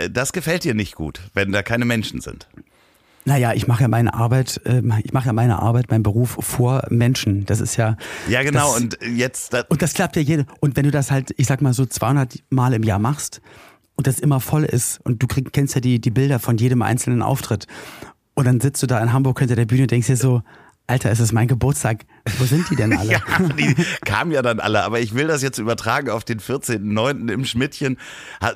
[0.09, 2.47] das gefällt dir nicht gut, wenn da keine Menschen sind.
[3.25, 6.83] Naja, ich mache ja meine Arbeit, ähm, ich mache ja meine Arbeit, meinen Beruf vor
[6.89, 7.45] Menschen.
[7.45, 7.95] Das ist ja.
[8.27, 8.73] Ja, genau.
[8.73, 9.53] Das, und jetzt.
[9.53, 10.45] Das und das klappt ja jede.
[10.59, 13.41] Und wenn du das halt, ich sag mal so 200 Mal im Jahr machst
[13.95, 16.81] und das immer voll ist und du krieg, kennst ja die, die Bilder von jedem
[16.81, 17.67] einzelnen Auftritt
[18.33, 20.41] und dann sitzt du da in Hamburg hinter der Bühne und denkst dir so,
[20.85, 22.03] Alter, es ist mein Geburtstag.
[22.39, 23.13] Wo sind die denn alle?
[23.13, 23.21] ja,
[23.57, 27.31] die kamen ja dann alle, aber ich will das jetzt übertragen auf den 14.09.
[27.31, 27.97] im Schmidtchen.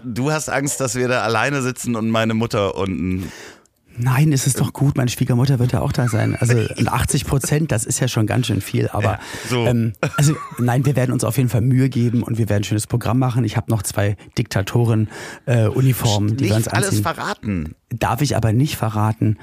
[0.03, 3.32] Du hast Angst, dass wir da alleine sitzen und meine Mutter unten
[3.98, 4.96] Nein, es ist doch gut.
[4.96, 6.36] Meine Schwiegermutter wird ja auch da sein.
[6.36, 6.54] Also
[6.86, 8.88] 80 Prozent, das ist ja schon ganz schön viel.
[8.90, 9.66] Aber ja, so.
[9.66, 12.66] ähm, also nein, wir werden uns auf jeden Fall Mühe geben und wir werden ein
[12.66, 13.44] schönes Programm machen.
[13.44, 16.90] Ich habe noch zwei Diktatoren-Uniformen, äh, die Nicht wir uns anziehen.
[16.90, 17.76] alles verraten.
[17.90, 19.38] Darf ich aber nicht verraten.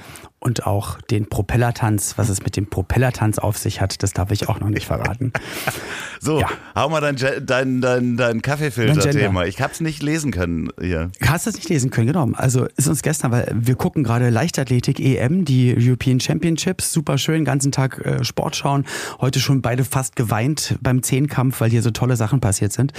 [0.46, 4.46] Und auch den Propellertanz, was es mit dem Propellertanz auf sich hat, das darf ich
[4.46, 5.32] auch noch nicht verraten.
[6.20, 6.50] so, ja.
[6.74, 9.46] hau mal dein, dein, dein, dein Kaffeefilter-Thema.
[9.46, 11.10] Ich habe es nicht lesen können hier.
[11.22, 12.28] Hast du es nicht lesen können, genau.
[12.34, 17.46] Also ist uns gestern, weil wir gucken gerade Leichtathletik EM, die European Championships, super schön,
[17.46, 18.84] ganzen Tag äh, Sport schauen.
[19.22, 22.92] Heute schon beide fast geweint beim Zehnkampf, weil hier so tolle Sachen passiert sind.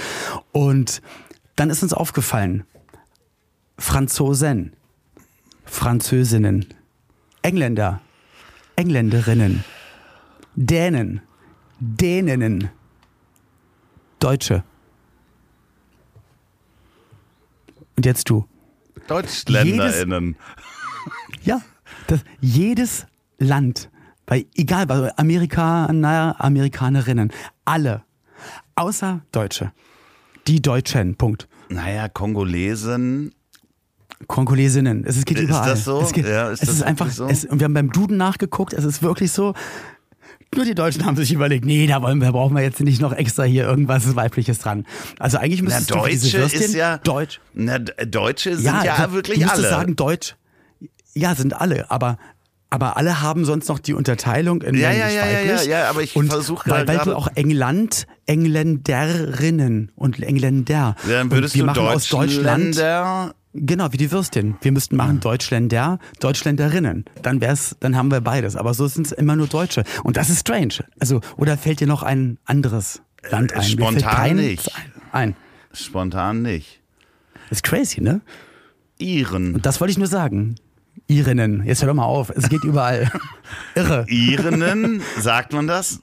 [0.50, 1.00] Und
[1.54, 2.64] dann ist uns aufgefallen,
[3.78, 4.72] Franzosen,
[5.64, 6.66] Französinnen,
[7.46, 8.00] Engländer,
[8.74, 9.62] Engländerinnen,
[10.56, 11.20] Dänen,
[11.78, 12.70] Däninnen,
[14.18, 14.64] Deutsche.
[17.96, 18.48] Und jetzt du.
[19.06, 20.34] DeutschländerInnen.
[20.34, 21.60] Jedes, ja,
[22.08, 23.06] das, jedes
[23.38, 23.90] Land,
[24.26, 27.30] bei, egal, bei Amerikaner, Amerikanerinnen,
[27.64, 28.02] alle,
[28.74, 29.70] außer Deutsche.
[30.48, 31.46] Die Deutschen, Punkt.
[31.68, 33.32] Naja, Kongolesen,
[34.26, 35.04] Kongolesinnen.
[35.04, 35.68] Es geht überall.
[35.68, 36.00] Ist das so?
[36.00, 37.10] Es, geht, ja, ist es ist einfach.
[37.10, 37.26] So?
[37.26, 38.72] Es, und wir haben beim Duden nachgeguckt.
[38.72, 39.54] Es ist wirklich so.
[40.54, 43.12] Nur die Deutschen haben sich überlegt, nee, da wollen wir, brauchen wir jetzt nicht noch
[43.12, 44.86] extra hier irgendwas Weibliches dran.
[45.18, 47.40] Also eigentlich müsstest na, du diese Würstchen, ist ja, Deutsch.
[47.52, 49.68] Na, Deutsche sind ja, ja wirklich du alle.
[49.68, 50.36] sagen Deutsch.
[51.14, 52.18] Ja, sind alle, aber
[52.68, 56.12] aber alle haben sonst noch die Unterteilung in ja, ja, ja, ja, ja, aber ich
[56.12, 56.88] versuche gerade.
[56.88, 60.96] Weil, weil du auch England, Engländerinnen und Engländer.
[61.08, 62.76] Ja, dann würdest und wir du machen aus Deutschland.
[63.58, 64.56] Genau, wie die Würstchen.
[64.60, 67.06] Wir müssten machen Deutschländer, Deutschländerinnen.
[67.22, 68.54] Dann wär's, dann haben wir beides.
[68.54, 69.84] Aber so sind es immer nur Deutsche.
[70.04, 70.84] Und das ist strange.
[71.00, 73.62] Also, oder fällt dir noch ein anderes Land ein?
[73.62, 74.70] Spontan nicht.
[75.12, 75.34] Ein.
[75.72, 76.80] Spontan nicht.
[77.50, 78.20] ist crazy, ne?
[78.98, 79.54] Iren.
[79.54, 80.56] Und das wollte ich nur sagen.
[81.08, 81.64] Irinnen.
[81.64, 82.30] Jetzt hör doch mal auf.
[82.30, 83.10] Es geht überall.
[83.74, 84.04] Irre.
[84.08, 86.02] Irinnen, sagt man das?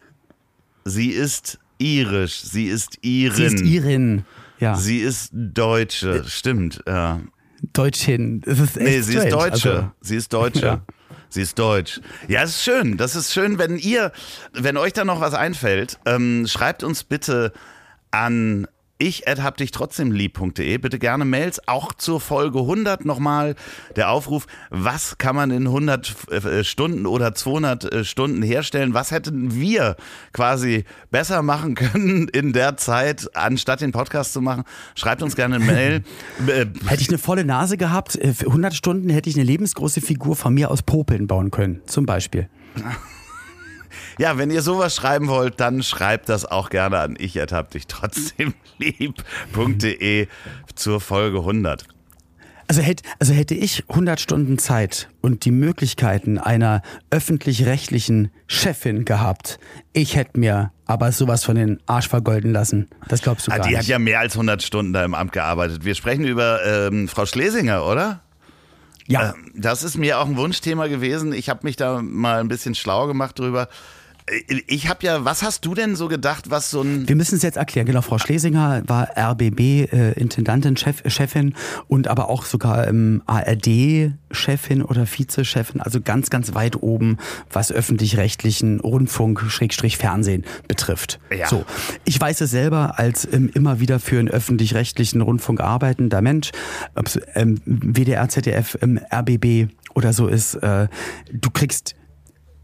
[0.85, 2.41] Sie ist irisch.
[2.41, 3.35] Sie ist Irin.
[3.35, 4.25] Sie ist Irin.
[4.59, 4.75] Ja.
[4.75, 6.23] Sie ist Deutsche.
[6.25, 7.19] Stimmt, ja.
[7.73, 8.41] Deutschin.
[8.41, 9.27] Das ist echt nee, sie strange.
[9.27, 9.73] ist Deutsche.
[9.73, 10.65] Also, sie ist Deutsche.
[10.65, 10.81] Ja.
[11.33, 11.99] Sie ist deutsch.
[12.27, 12.95] Ja, es ist schön.
[12.95, 14.11] Das ist schön, wenn ihr,
[14.53, 17.53] wenn euch da noch was einfällt, ähm, schreibt uns bitte
[18.11, 20.77] an ich hab dich trotzdem lieb.de.
[20.77, 23.55] Bitte gerne Mails, auch zur Folge 100 nochmal.
[23.95, 28.93] Der Aufruf, was kann man in 100 äh, Stunden oder 200 äh, Stunden herstellen?
[28.93, 29.97] Was hätten wir
[30.31, 34.63] quasi besser machen können in der Zeit, anstatt den Podcast zu machen?
[34.95, 36.03] Schreibt uns gerne eine Mail.
[36.47, 40.35] Äh, hätte ich eine volle Nase gehabt, für 100 Stunden hätte ich eine lebensgroße Figur
[40.35, 42.49] von mir aus Popeln bauen können, zum Beispiel.
[44.19, 47.87] Ja, wenn ihr sowas schreiben wollt, dann schreibt das auch gerne an ich hab dich
[47.87, 50.27] trotzdem lieb.de
[50.75, 51.85] zur Folge 100.
[52.67, 56.81] Also hätte, also hätte ich 100 Stunden Zeit und die Möglichkeiten einer
[57.11, 59.59] öffentlich-rechtlichen Chefin gehabt,
[59.91, 62.87] ich hätte mir aber sowas von den Arsch vergolden lassen.
[63.09, 63.81] Das glaubst du ah, gar die nicht.
[63.81, 65.83] Die hat ja mehr als 100 Stunden da im Amt gearbeitet.
[65.85, 68.21] Wir sprechen über ähm, Frau Schlesinger, oder?
[69.07, 69.31] Ja.
[69.31, 71.33] Äh, das ist mir auch ein Wunschthema gewesen.
[71.33, 73.67] Ich habe mich da mal ein bisschen schlau gemacht drüber.
[74.67, 77.07] Ich habe ja, was hast du denn so gedacht, was so ein.
[77.09, 77.85] Wir müssen es jetzt erklären.
[77.85, 81.55] Genau, Frau Schlesinger war RBB-Intendantin, äh, Chef, Chefin
[81.87, 87.17] und aber auch sogar ähm, ARD-Chefin oder Vizechefin, also ganz, ganz weit oben,
[87.51, 91.19] was öffentlich-rechtlichen Rundfunk, Schrägstrich Fernsehen betrifft.
[91.35, 91.47] Ja.
[91.47, 91.65] So.
[92.05, 96.51] Ich weiß es selber als ähm, immer wieder für einen öffentlich-rechtlichen Rundfunk arbeitender Mensch,
[97.35, 100.87] ähm, WDR, ZDF, ähm, RBB oder so ist, äh,
[101.31, 101.95] du kriegst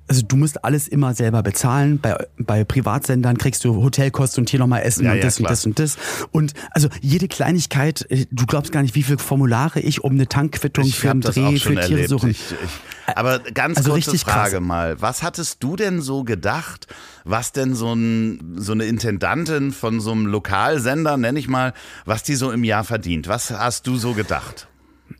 [0.09, 1.99] also du musst alles immer selber bezahlen.
[1.99, 5.49] Bei, bei Privatsendern kriegst du Hotelkosten und hier nochmal Essen ja, und ja, das klar.
[5.49, 5.97] und das und das.
[6.31, 10.27] Und also jede Kleinigkeit, äh, du glaubst gar nicht, wie viele Formulare ich um eine
[10.27, 12.31] Tankquittung ich für einen Dreh, für Tiere suchen.
[12.31, 14.61] Ich, ich, aber ganz also kurze Frage krass.
[14.61, 14.99] mal.
[14.99, 16.87] Was hattest du denn so gedacht,
[17.23, 21.73] was denn so, ein, so eine Intendantin von so einem Lokalsender, nenne ich mal,
[22.05, 23.27] was die so im Jahr verdient?
[23.27, 24.67] Was hast du so gedacht?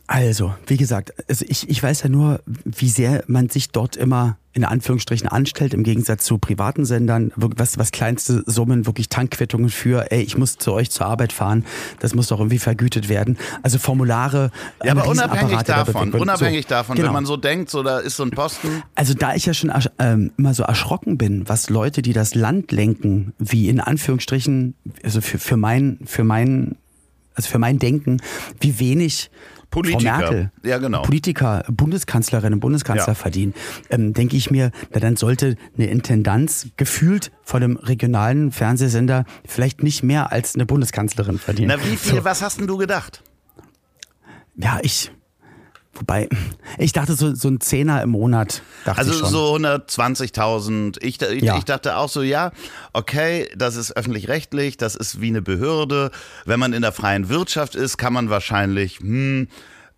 [0.08, 4.38] Also, wie gesagt, also ich, ich weiß ja nur, wie sehr man sich dort immer
[4.54, 10.12] in Anführungsstrichen anstellt, im Gegensatz zu privaten Sendern, was, was kleinste Summen, wirklich Tankquittungen für,
[10.12, 11.66] ey, ich muss zu euch zur Arbeit fahren,
[12.00, 13.38] das muss doch irgendwie vergütet werden.
[13.62, 14.52] Also Formulare.
[14.84, 17.08] Ja, aber unabhängig davon, unabhängig so, davon, genau.
[17.08, 18.84] wenn man so denkt, so da ist so ein Posten.
[18.96, 22.72] Also da ich ja schon ähm, immer so erschrocken bin, was Leute, die das Land
[22.72, 24.74] lenken, wie in Anführungsstrichen,
[25.04, 26.76] also für, für mein, für mein,
[27.36, 28.20] also für mein Denken,
[28.60, 29.30] wie wenig
[29.72, 30.02] Politiker.
[30.16, 31.04] Frau Merkel, Ja, genau.
[31.04, 33.14] Politiker, Bundeskanzlerinnen und Bundeskanzler Ja.
[33.16, 33.54] verdienen,
[33.90, 39.84] ähm, denke ich mir, na, dann sollte eine Intendanz gefühlt von einem regionalen Fernsehsender vielleicht
[39.84, 41.68] nicht mehr als eine Bundeskanzlerin verdienen.
[41.78, 43.24] Na, wie viel, So, was hast denn du gedacht?
[44.56, 45.12] ja, ich,
[46.00, 46.28] wobei,
[46.78, 50.98] ich dachte so, so ein Zehner im Monat, dachte Also so 120.000.
[51.02, 51.58] Ich, ich, Ja.
[51.58, 52.52] ich dachte auch so, ja,
[52.94, 56.12] okay, das ist öffentlich-rechtlich, das ist wie eine Behörde.
[56.46, 59.48] Wenn man in der freien Wirtschaft ist, kann man wahrscheinlich, hm,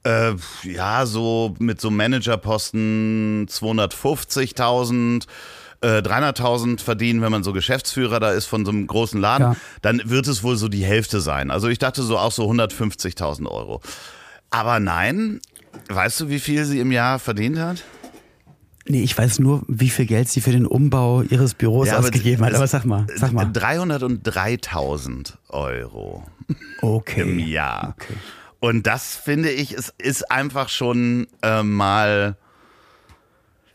[0.04, 0.34] äh,
[0.64, 5.26] ja, so mit so Managerposten 250.000.
[5.84, 9.56] äh, 300.000 verdienen, wenn man so Geschäftsführer da ist von so einem großen Laden, Ja.
[9.82, 11.50] dann wird es wohl so die Hälfte sein.
[11.50, 13.82] Also ich dachte so auch so 150.000 Euro.
[14.52, 15.40] Aber nein,
[15.90, 17.84] weißt du, wie viel sie im Jahr verdient hat?
[18.88, 22.44] Nee, ich weiß nur, wie viel Geld sie für den Umbau ihres Büros Ja, ausgegeben
[22.44, 22.56] hat.
[22.56, 23.46] Aber sag mal, sag mal.
[23.46, 27.40] 303.000 Euro im Okay.
[27.40, 27.96] Jahr.
[28.60, 32.38] Und das finde ich, es ist einfach schon äh, mal.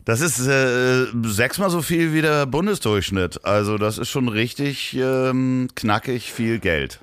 [0.05, 3.43] Das ist äh, sechsmal so viel wie der Bundesdurchschnitt.
[3.43, 7.01] Also das ist schon richtig ähm, knackig viel Geld.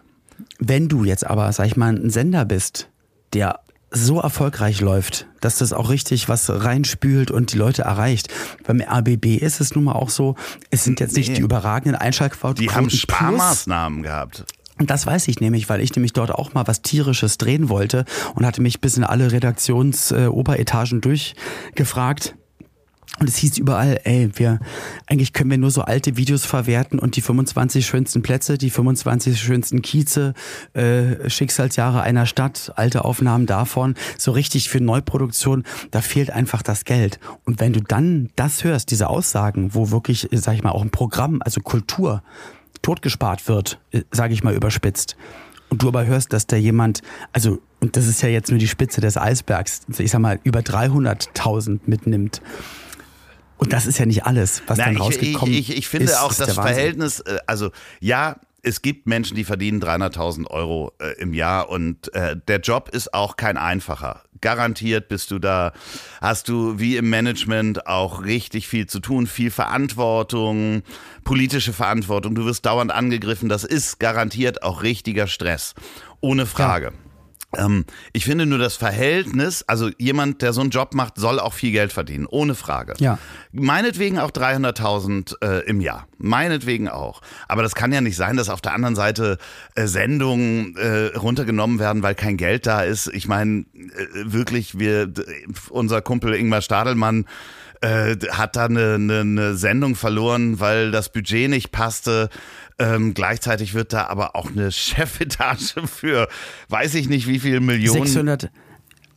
[0.59, 2.89] Wenn du jetzt aber, sag ich mal, ein Sender bist,
[3.35, 3.61] der
[3.95, 8.29] so erfolgreich läuft, dass das auch richtig was reinspült und die Leute erreicht.
[8.67, 10.35] Beim RBB ist es nun mal auch so,
[10.71, 11.37] es sind jetzt nicht Nee.
[11.37, 12.57] die überragenden Einschaltquoten.
[12.63, 13.01] Die haben plus.
[13.01, 14.45] Sparmaßnahmen gehabt.
[14.79, 18.05] Und das weiß ich nämlich, weil ich nämlich dort auch mal was Tierisches drehen wollte
[18.35, 22.35] und hatte mich bis in alle Redaktions-Oberetagen durchgefragt.
[23.21, 24.59] Und es hieß überall, ey, wir,
[25.07, 29.41] eigentlich können wir nur so alte Videos verwerten und die 25 schönsten Plätze, die 25
[29.41, 30.35] schönsten Kieze,
[30.73, 35.63] äh, Schicksalsjahre einer Stadt, alte Aufnahmen davon, so richtig für Neuproduktion,
[35.93, 37.21] da fehlt einfach das Geld.
[37.45, 40.83] Und wenn du dann das hörst, diese Aussagen, wo wirklich, äh, sag ich mal, auch
[40.83, 42.23] ein Programm, also Kultur,
[42.83, 43.79] totgespart wird,
[44.11, 45.17] sage ich mal überspitzt.
[45.71, 47.01] Und du aber hörst, dass da jemand,
[47.33, 50.61] also, und das ist ja jetzt nur die Spitze des Eisbergs, ich sag mal, über
[50.61, 52.43] 300.000 mitnimmt.
[53.57, 56.07] Und das ist ja nicht alles, was Na, dann ich, rausgekommen ich, ich, ich finde
[56.07, 56.55] ist, auch ist das.
[56.55, 62.13] Verhältnis, äh, also ja, es gibt Menschen, die verdienen 300.000 Euro äh, im Jahr und
[62.15, 64.23] äh, der Job ist auch kein einfacher.
[64.41, 65.73] Garantiert bist du da,
[66.21, 70.83] hast du wie im Management auch richtig viel zu tun, viel Verantwortung,
[71.25, 75.75] politische Verantwortung, du wirst dauernd angegriffen, das ist garantiert auch richtiger Stress,
[76.21, 76.93] ohne Frage.
[77.59, 81.53] Ähm, ich finde nur das Verhältnis, also jemand, der so einen Job macht, soll auch
[81.55, 82.95] viel Geld verdienen, ohne Frage.
[82.99, 83.19] Ja.
[83.53, 86.07] Meinetwegen auch 300.000 äh, im Jahr.
[86.19, 87.21] Meinetwegen auch.
[87.49, 89.39] Aber das kann ja nicht sein, dass auf der anderen Seite
[89.75, 93.09] äh, Sendungen äh, runtergenommen werden, weil kein Geld da ist.
[93.13, 95.23] Ich meine, äh, wirklich, wir, d-
[95.71, 97.27] unser Kumpel Ingmar Stadelmann
[97.81, 102.31] äh, hat da eine, eine, eine Sendung verloren, weil das Budget nicht passte.
[102.79, 106.29] Ähm, gleichzeitig wird da aber auch eine Chefetage für
[106.69, 108.51] weiß ich nicht wie viel Millionen 600,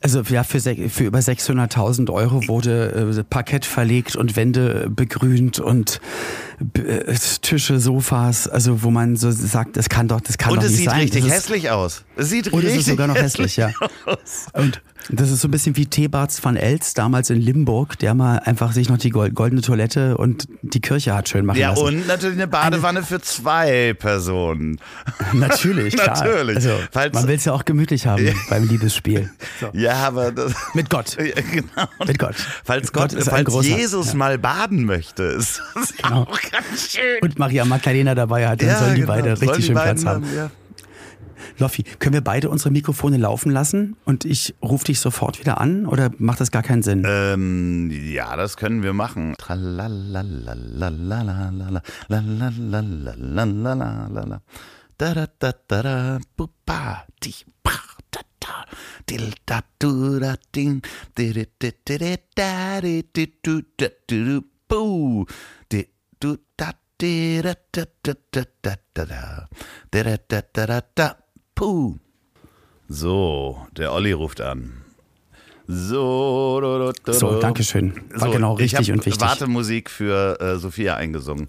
[0.02, 6.00] also ja, für, für über 600.000 Euro wurde äh, Parkett verlegt und Wände begrünt und
[7.41, 10.72] Tische, Sofas, also wo man so sagt, das kann doch, das kann und doch es
[10.72, 11.00] nicht sieht sein.
[11.02, 12.04] richtig das ist, hässlich aus.
[12.15, 13.72] Es sieht Und es richtig ist sogar noch hässlich, ja.
[14.54, 18.39] Und das ist so ein bisschen wie Thebarts van Els damals in Limburg, der mal
[18.39, 21.84] einfach sich noch die gold- goldene Toilette und die Kirche hat schön machen Ja, lassen.
[21.84, 24.80] und natürlich eine Badewanne für zwei Personen.
[25.34, 26.08] Natürlich, klar.
[26.24, 26.56] Natürlich.
[26.58, 29.30] Also, Falls- man will es ja auch gemütlich haben beim Liebesspiel.
[29.60, 29.70] So.
[29.74, 31.17] Ja, aber das, Mit Gott.
[31.20, 31.88] ja, genau.
[32.06, 32.36] Mit Gott.
[32.63, 34.15] Falls Gott, Gott falls Jesus ja.
[34.15, 36.24] mal baden möchte, ist das Genau.
[36.24, 37.21] auch ganz schön.
[37.21, 39.13] Und Maria Magdalena dabei hat, dann sollen die genau.
[39.13, 40.25] beide richtig die schön Platz haben.
[40.36, 40.51] Ja.
[41.60, 45.86] Loffi, können wir beide unsere Mikrofone laufen lassen und ich rufe dich sofort wieder an
[45.86, 47.03] oder macht das gar keinen Sinn?
[47.07, 49.33] Ähm, ja, das können wir machen.
[66.19, 69.06] Du da di da da da da da da da
[69.91, 71.15] da da da da da
[71.56, 71.99] puh.
[72.89, 74.86] So, der Olli ruft an.
[75.67, 77.93] So, do, do, do, So, danke schön.
[78.13, 79.21] War genau ich richtig und wichtig.
[79.21, 81.47] Wartemusik für äh, Sophia eingesungen.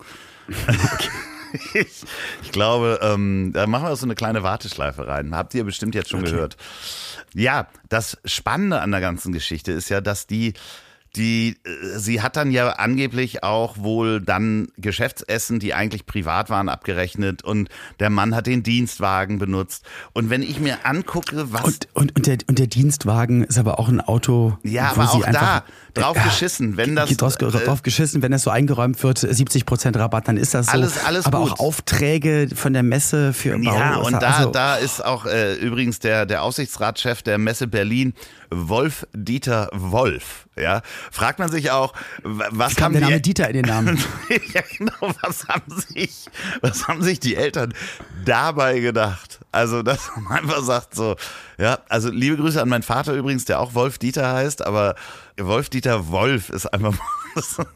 [1.75, 2.03] ich,
[2.43, 5.37] ich glaube, ähm, da machen wir so eine kleine Warteschleife rein.
[5.37, 6.57] Habt ihr bestimmt jetzt schon gehört.
[7.33, 10.55] Ja, das Spannende an der ganzen Geschichte ist ja, dass die
[11.17, 16.69] die, äh, sie hat dann ja angeblich auch wohl dann Geschäftsessen, die eigentlich privat waren,
[16.69, 17.69] abgerechnet und
[18.01, 19.85] der Mann hat den Dienstwagen benutzt.
[20.13, 23.79] Und wenn ich mir angucke, was Und, und, und, der, und der Dienstwagen ist aber
[23.79, 27.09] auch ein Auto, ja, aber sie auch da, drauf Ja, geschissen, wenn das.
[27.09, 30.67] Geht drauf, äh, drauf geschissen, wenn das so eingeräumt wird, 70% Rabatt, dann ist das
[30.67, 30.73] so.
[30.73, 31.53] Alles- alles Aber gut.
[31.53, 35.55] auch Aufträge von der Messe für Ja, Bau- und da, also, da ist auch äh,
[35.55, 38.15] übrigens der, der Aufsichtsratschef der Messe Berlin,
[38.51, 40.47] Wolf Dieter Wolf.
[40.57, 41.93] Ja, fragt man sich auch,
[42.25, 43.99] was kam haben der die Name Dieter in den Namen.
[44.55, 45.15] ja, genau.
[45.23, 46.27] Was haben sich,
[46.63, 47.73] was haben sich die Eltern
[48.25, 49.39] dabei gedacht?
[49.53, 51.15] Also, dass man einfach sagt so,
[51.59, 54.95] ja, also liebe Grüße an meinen Vater übrigens, der auch Wolf Dieter heißt, aber
[55.39, 56.95] Wolf Dieter Wolf ist einfach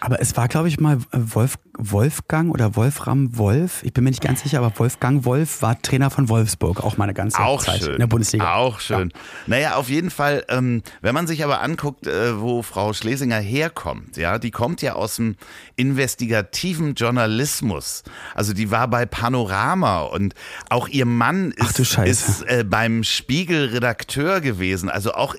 [0.00, 3.82] Aber es war, glaube ich, mal Wolf, Wolfgang oder Wolfram Wolf.
[3.82, 7.04] Ich bin mir nicht ganz sicher, aber Wolfgang Wolf war Trainer von Wolfsburg, auch mal
[7.04, 7.94] eine ganze auch Zeit schön.
[7.94, 8.54] in der Bundesliga.
[8.54, 9.12] Auch schön.
[9.46, 14.16] Naja, auf jeden Fall, ähm, wenn man sich aber anguckt, äh, wo Frau Schlesinger herkommt,
[14.16, 15.36] ja, die kommt ja aus dem
[15.76, 18.04] investigativen Journalismus.
[18.34, 20.34] Also die war bei Panorama und
[20.68, 25.34] auch ihr Mann ist, ist äh, beim Spiegel Redakteur gewesen, also auch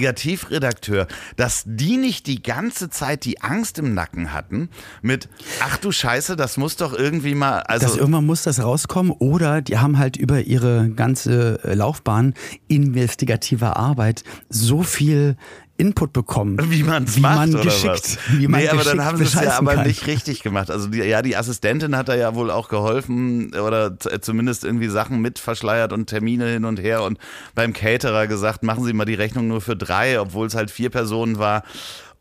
[0.00, 4.68] Investigativredakteur, dass die nicht die ganze Zeit die Angst im Nacken hatten
[5.02, 5.28] mit,
[5.60, 9.60] ach du Scheiße, das muss doch irgendwie mal, also dass irgendwann muss das rauskommen oder
[9.60, 12.34] die haben halt über ihre ganze äh, Laufbahn
[12.68, 15.36] investigativer Arbeit so viel
[15.80, 18.18] Input bekommen, Wie man es wie macht, man oder geschickt, was?
[18.38, 19.86] wie man nee, aber dann haben sie es ja aber kann.
[19.86, 20.70] nicht richtig gemacht.
[20.70, 24.88] Also die, ja, die Assistentin hat da ja wohl auch geholfen oder z- zumindest irgendwie
[24.88, 27.18] Sachen mit verschleiert und Termine hin und her und
[27.54, 30.90] beim Caterer gesagt, machen Sie mal die Rechnung nur für drei, obwohl es halt vier
[30.90, 31.62] Personen war.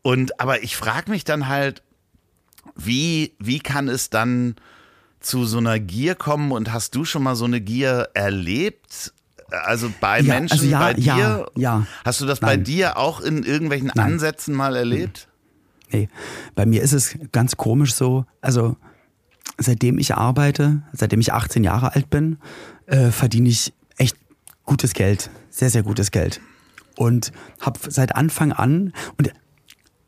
[0.01, 1.83] Und aber ich frage mich dann halt,
[2.75, 4.55] wie, wie kann es dann
[5.19, 9.13] zu so einer Gier kommen und hast du schon mal so eine Gier erlebt?
[9.51, 11.45] Also bei Ja, Menschen, also ja, bei ja, dir?
[11.55, 11.88] ja.
[12.05, 12.63] Hast du das bei Nein.
[12.63, 14.13] dir auch in irgendwelchen Nein.
[14.13, 15.27] Ansätzen mal erlebt?
[15.91, 16.07] Nee,
[16.55, 18.25] bei mir ist es ganz komisch so.
[18.41, 18.75] Also
[19.57, 22.38] seitdem ich arbeite, seitdem ich 18 Jahre alt bin,
[22.85, 24.15] äh, verdiene ich echt
[24.65, 26.41] gutes Geld, sehr sehr gutes Geld
[26.95, 29.31] und habe seit Anfang an und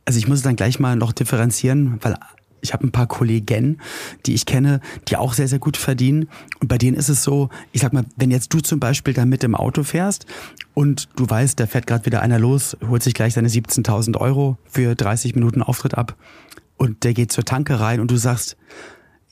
[0.05, 2.15] also ich muss es dann gleich mal noch differenzieren, weil
[2.61, 3.79] ich habe ein paar Kollegen,
[4.25, 6.29] die ich kenne, die auch sehr, sehr gut verdienen.
[6.59, 9.25] Und bei denen ist es so, ich sag mal, wenn jetzt du zum Beispiel da
[9.25, 10.25] mit im Auto fährst
[10.73, 14.57] und du weißt, da fährt gerade wieder einer los, holt sich gleich seine 17.000 Euro
[14.65, 16.15] für 30 Minuten Auftritt ab
[16.77, 18.57] und der geht zur Tanke rein und du sagst,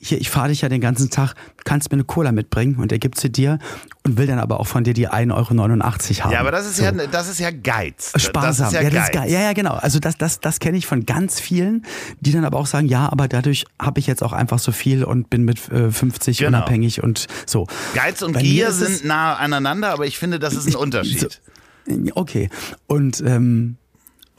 [0.02, 1.34] hier, ich fahre dich ja den ganzen Tag,
[1.64, 3.58] kannst mir eine Cola mitbringen und er gibt sie dir
[4.06, 6.32] und will dann aber auch von dir die 1,89 Euro haben.
[6.32, 6.84] Ja, aber das ist So.
[6.84, 8.12] ja, das ist ja Geiz.
[8.16, 8.72] Sparsam.
[8.72, 9.08] Das ist ja, ja, Geiz.
[9.08, 9.14] ist.
[9.30, 9.74] Ja, ja, genau.
[9.74, 11.84] Also das, das, das kenne ich von ganz vielen,
[12.20, 15.04] die dann aber auch sagen, ja, aber dadurch habe ich jetzt auch einfach so viel
[15.04, 16.48] und bin mit äh, 50 Genau.
[16.58, 17.66] unabhängig und so.
[17.94, 21.40] Geiz und Bei Gier sind nah aneinander, aber ich finde, das ist ein Unterschied.
[22.14, 22.48] Okay.
[22.86, 23.76] Und ähm,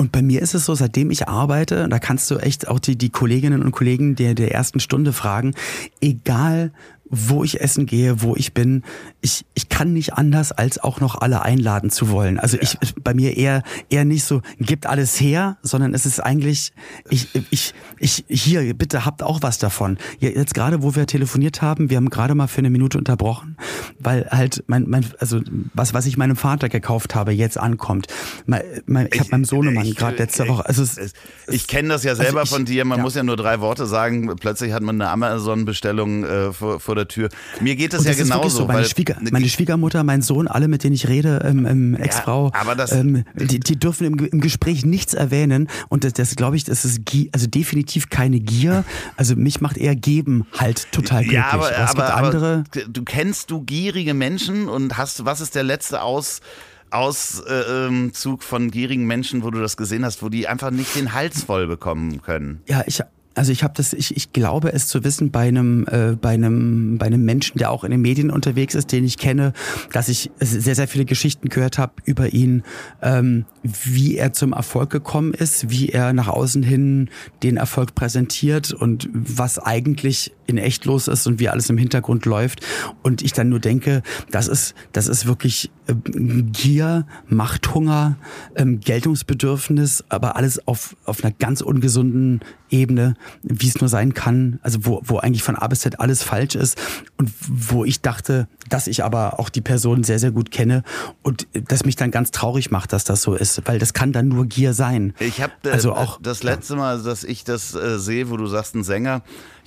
[0.01, 2.97] und bei mir ist es so, seitdem ich arbeite, da kannst du echt auch die,
[2.97, 5.53] die Kolleginnen und Kollegen der, der ersten Stunde fragen,
[6.01, 6.71] egal
[7.12, 8.84] wo ich essen gehe, wo ich bin,
[9.21, 12.39] ich, ich kann nicht anders, als auch noch alle einladen zu wollen.
[12.39, 16.71] Also ich bei mir eher eher nicht so, gibt alles her, sondern es ist eigentlich,
[17.10, 19.97] ich, ich, ich, hier, bitte habt auch was davon.
[20.19, 23.58] Ja, Jetzt gerade, wo wir telefoniert haben, wir haben gerade mal für eine Minute unterbrochen,
[24.00, 25.41] weil halt mein, mein also
[25.74, 28.08] was, was ich meinem Vater gekauft habe, jetzt ankommt.
[28.45, 31.13] Mein, mein, ich habe meinem Sohnemann Ich- gerade letzte ich- Woche, also es, Es-
[31.50, 32.86] Ich kenne das ja selber ich- von dir.
[32.86, 33.04] Man ja.
[33.04, 34.34] muss ja nur drei Worte sagen.
[34.39, 37.29] Plötzlich hat man eine Amazon-Bestellung äh, vor, vor der Tür.
[37.59, 38.57] Mir geht ja das ist wirklich genauso.
[38.59, 38.65] so.
[38.67, 42.91] Meine, Schwieger, meine Schwiegermutter, mein Sohn, alle, mit denen ich rede, ähm, ähm, Ex-Frau, das-
[42.91, 45.67] ähm, die, die dürfen im, im Gespräch nichts erwähnen.
[45.89, 48.83] Und das, das glaube ich, das ist also definitiv keine Gier.
[49.17, 51.39] Also mich macht eher Geben halt total glücklich.
[51.41, 52.63] ja, aber, aber, gibt aber andere.
[52.89, 56.41] du kennst du gierige Menschen und hast, was ist der letzte Aus,
[56.89, 60.95] Auszug äh, ähm, von gierigen Menschen, wo du das gesehen hast, wo die einfach nicht
[60.95, 62.61] den Hals voll bekommen können?
[62.67, 63.01] Ja, ich
[63.35, 66.97] also ich habe das, ich, ich glaube es zu wissen bei einem, äh, bei einem,
[66.97, 69.53] bei einem Menschen, der auch in den Medien unterwegs ist, den ich kenne,
[69.93, 72.63] dass ich sehr, sehr viele Geschichten gehört habe über ihn,
[73.01, 77.09] ähm, wie er zum Erfolg gekommen ist, wie er nach außen hin
[77.43, 82.25] den Erfolg präsentiert und was eigentlich in echt los ist und wie alles im Hintergrund
[82.25, 82.61] läuft.
[83.01, 88.17] Und ich dann nur denke, das ist, das ist wirklich ähm, Gier, Machthunger,
[88.55, 94.59] ähm, Geltungsbedürfnis, aber alles auf, auf einer ganz ungesunden Ebene, wie es nur sein kann.
[94.61, 96.77] Also wo, wo eigentlich von A bis Z alles falsch ist
[97.17, 100.83] und wo ich dachte, dass ich aber auch die Person sehr, sehr gut kenne
[101.21, 104.27] und das mich dann ganz traurig macht, dass das so ist, weil das kann dann
[104.29, 105.13] nur Gier sein.
[105.19, 108.45] Ich habe äh, Also auch- das letzte Mal, dass ich das äh, sehe, wo du
[108.47, 109.21] sagst, ein Sänger.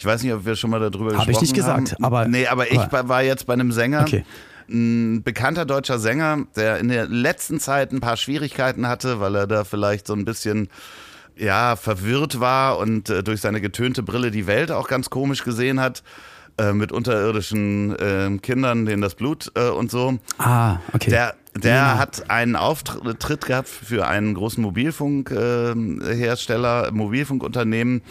[0.04, 2.04] Ich weiß nicht, ob wir schon mal darüber gesprochen Hab ich nicht gesagt, haben.
[2.04, 4.02] aber- nee, aber ich aber- war jetzt bei einem Sänger.
[4.02, 4.26] Okay.
[4.68, 9.46] Ein bekannter deutscher Sänger, der in der letzten Zeit ein paar Schwierigkeiten hatte, weil er
[9.46, 10.68] da vielleicht so ein bisschen
[11.36, 15.80] ja, verwirrt war und äh, durch seine getönte Brille die Welt auch ganz komisch gesehen
[15.80, 16.02] hat.
[16.58, 20.18] Äh, mit unterirdischen äh, Kindern, denen das Blut äh, und so.
[20.36, 21.08] Ah, okay.
[21.10, 21.98] Der Der ja.
[21.98, 28.02] hat einen Auftritt gehabt für einen großen Mobilfunkhersteller, äh, Mobilfunkunternehmen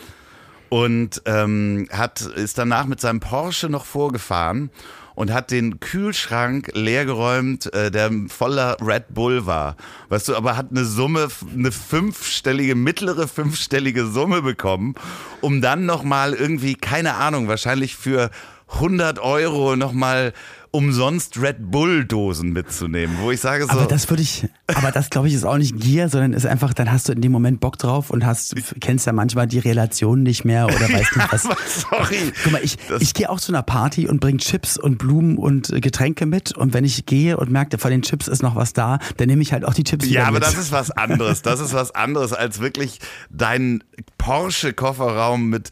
[0.74, 4.72] und ähm, hat, ist danach mit seinem Porsche noch vorgefahren
[5.14, 9.76] und hat den Kühlschrank leergeräumt, äh, der voller Red Bull war.
[10.10, 14.96] Weißt du, aber hat eine Summe, eine fünfstellige, mittlere fünfstellige Summe bekommen,
[15.42, 18.32] um dann nochmal irgendwie, keine Ahnung, wahrscheinlich für
[18.74, 20.34] 100 Euro nochmal
[20.74, 23.70] umsonst Red Bull Dosen mitzunehmen, wo ich sage so.
[23.70, 26.74] Aber das würde ich, aber das glaube ich ist auch nicht Gier, sondern ist einfach,
[26.74, 30.24] dann hast du in dem Moment Bock drauf und hast, kennst ja manchmal die Relation
[30.24, 31.44] nicht mehr oder weißt nicht was.
[31.92, 32.34] sorry.
[32.44, 35.70] Guck mal, ich, ich gehe auch zu einer Party und bringe Chips und Blumen und
[35.80, 38.98] Getränke mit und wenn ich gehe und merke, von den Chips ist noch was da,
[39.18, 40.44] dann nehme ich halt auch die Chips Ja, aber mit.
[40.44, 41.44] das ist was anderes.
[41.44, 42.98] Das ist was anderes als wirklich
[43.30, 43.84] deinen
[44.18, 45.70] Porsche Kofferraum mit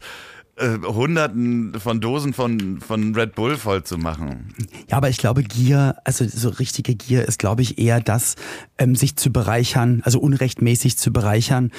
[0.56, 4.54] äh, Hunderten von Dosen von, von Red Bull voll zu machen.
[4.90, 8.36] Ja, aber ich glaube, Gier, also so richtige Gier ist, glaube ich, eher das,
[8.78, 11.70] ähm, sich zu bereichern, also unrechtmäßig zu bereichern,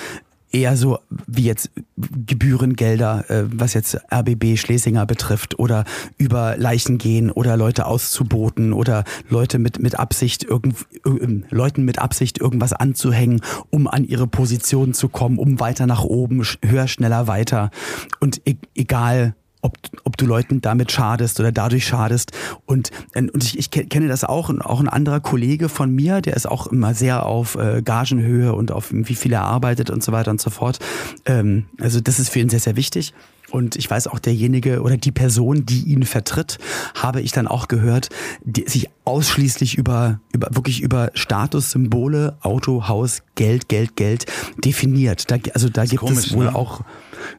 [0.54, 5.84] eher so wie jetzt Gebührengelder, äh, was jetzt RBB Schlesinger betrifft oder
[6.18, 10.76] über Leichen gehen oder Leute auszuboten oder Leute mit mit Absicht irgend,
[11.06, 13.41] äh, Leuten mit Absicht irgendwas anzuhängen,
[13.72, 17.72] um an ihre Position zu kommen, um weiter nach oben, höher, schneller, weiter.
[18.20, 22.32] Und e egal ob, ob du Leuten damit schadest oder dadurch schadest.
[22.66, 26.36] Und, und ich, ich kenne das auch, und auch ein anderer Kollege von mir, der
[26.36, 30.11] ist auch immer sehr auf äh, Gagenhöhe und auf wie viel er arbeitet und so
[30.11, 30.80] weiter und so fort.
[31.26, 33.14] Ähm, also das ist für ihn sehr, sehr wichtig.
[33.54, 36.58] Und ich weiß auch, derjenige oder die Person, die ihn vertritt,
[36.95, 38.10] habe ich dann auch gehört,
[38.43, 44.26] die sich ausschließlich über, über wirklich über Statussymbole, Auto, Haus, Geld, Geld, Geld
[44.58, 45.30] definiert.
[45.30, 46.56] Da, also da gibt komisch, es wohl ne?
[46.56, 46.82] auch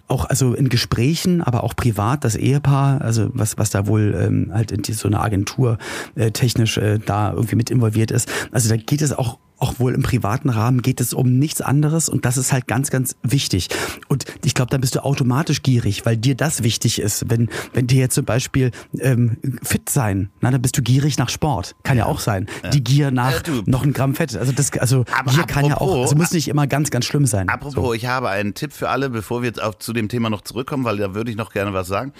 [0.06, 4.50] auch also in Gesprächen, aber auch privat das Ehepaar, also was was da wohl ähm,
[4.54, 5.78] halt in die, so eine Agentur
[6.14, 8.30] äh, technisch äh, da irgendwie mit involviert ist.
[8.52, 12.08] Also da geht es auch auch wohl im privaten Rahmen geht es um nichts anderes
[12.08, 13.68] und das ist halt ganz, ganz wichtig.
[14.08, 17.30] Und ich glaube, da bist du automatisch gierig, weil dir das wichtig ist.
[17.30, 21.28] Wenn, wenn dir jetzt zum Beispiel ähm, fit sein, na, dann bist du gierig nach
[21.28, 21.76] Sport.
[21.82, 22.46] Kann ja, ja auch sein.
[22.62, 22.70] Ja.
[22.70, 24.36] Die Gier nach äh, noch ein Gramm Fett.
[24.36, 27.26] Also das, also Aber Gier kann ja auch, also muss nicht immer ganz, ganz schlimm
[27.26, 27.48] sein.
[27.48, 27.94] Apropos, so.
[27.94, 30.84] ich habe einen Tipp für alle, bevor wir jetzt auch zu dem Thema noch zurückkommen,
[30.84, 32.12] weil da würde ich noch gerne was sagen.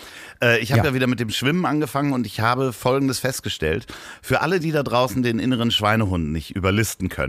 [0.42, 0.86] Äh, ich habe ja.
[0.86, 3.86] ja wieder mit dem Schwimmen angefangen und ich habe Folgendes festgestellt.
[4.22, 7.23] Für alle, die da draußen den inneren Schweinehund nicht überlisten können,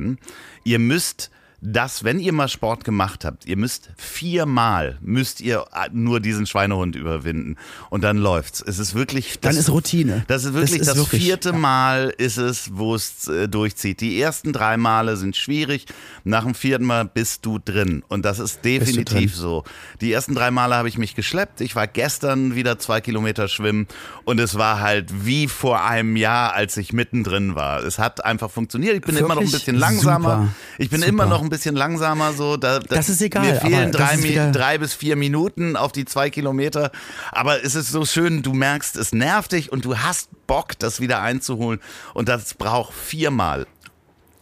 [0.63, 1.31] ihr müsst
[1.65, 6.95] dass wenn ihr mal Sport gemacht habt, ihr müsst viermal müsst ihr nur diesen Schweinehund
[6.95, 7.57] überwinden
[7.89, 8.63] und dann läuft's.
[8.65, 10.23] Es ist wirklich das, dann ist Routine.
[10.27, 11.55] Das ist wirklich das, ist das wirklich, vierte ja.
[11.55, 14.01] Mal ist es, wo es äh, durchzieht.
[14.01, 15.85] Die ersten drei Male sind schwierig.
[16.23, 19.63] Nach dem vierten Mal bist du drin und das ist definitiv so.
[20.01, 21.61] Die ersten drei Male habe ich mich geschleppt.
[21.61, 23.87] Ich war gestern wieder zwei Kilometer schwimmen
[24.23, 27.83] und es war halt wie vor einem Jahr, als ich mittendrin war.
[27.83, 28.95] Es hat einfach funktioniert.
[28.95, 30.29] Ich bin wirklich immer noch ein bisschen langsamer.
[30.29, 30.47] Super.
[30.77, 31.09] Ich bin Super.
[31.09, 32.33] immer noch ein bisschen langsamer.
[32.33, 33.45] So, da, da, das ist egal.
[33.45, 34.17] Mir fehlen drei,
[34.51, 36.91] drei, bis vier Minuten auf die zwei Kilometer.
[37.31, 40.99] Aber es ist so schön, du merkst, es nervt dich und du hast Bock, das
[40.99, 41.79] wieder einzuholen.
[42.13, 43.65] Und das braucht viermal.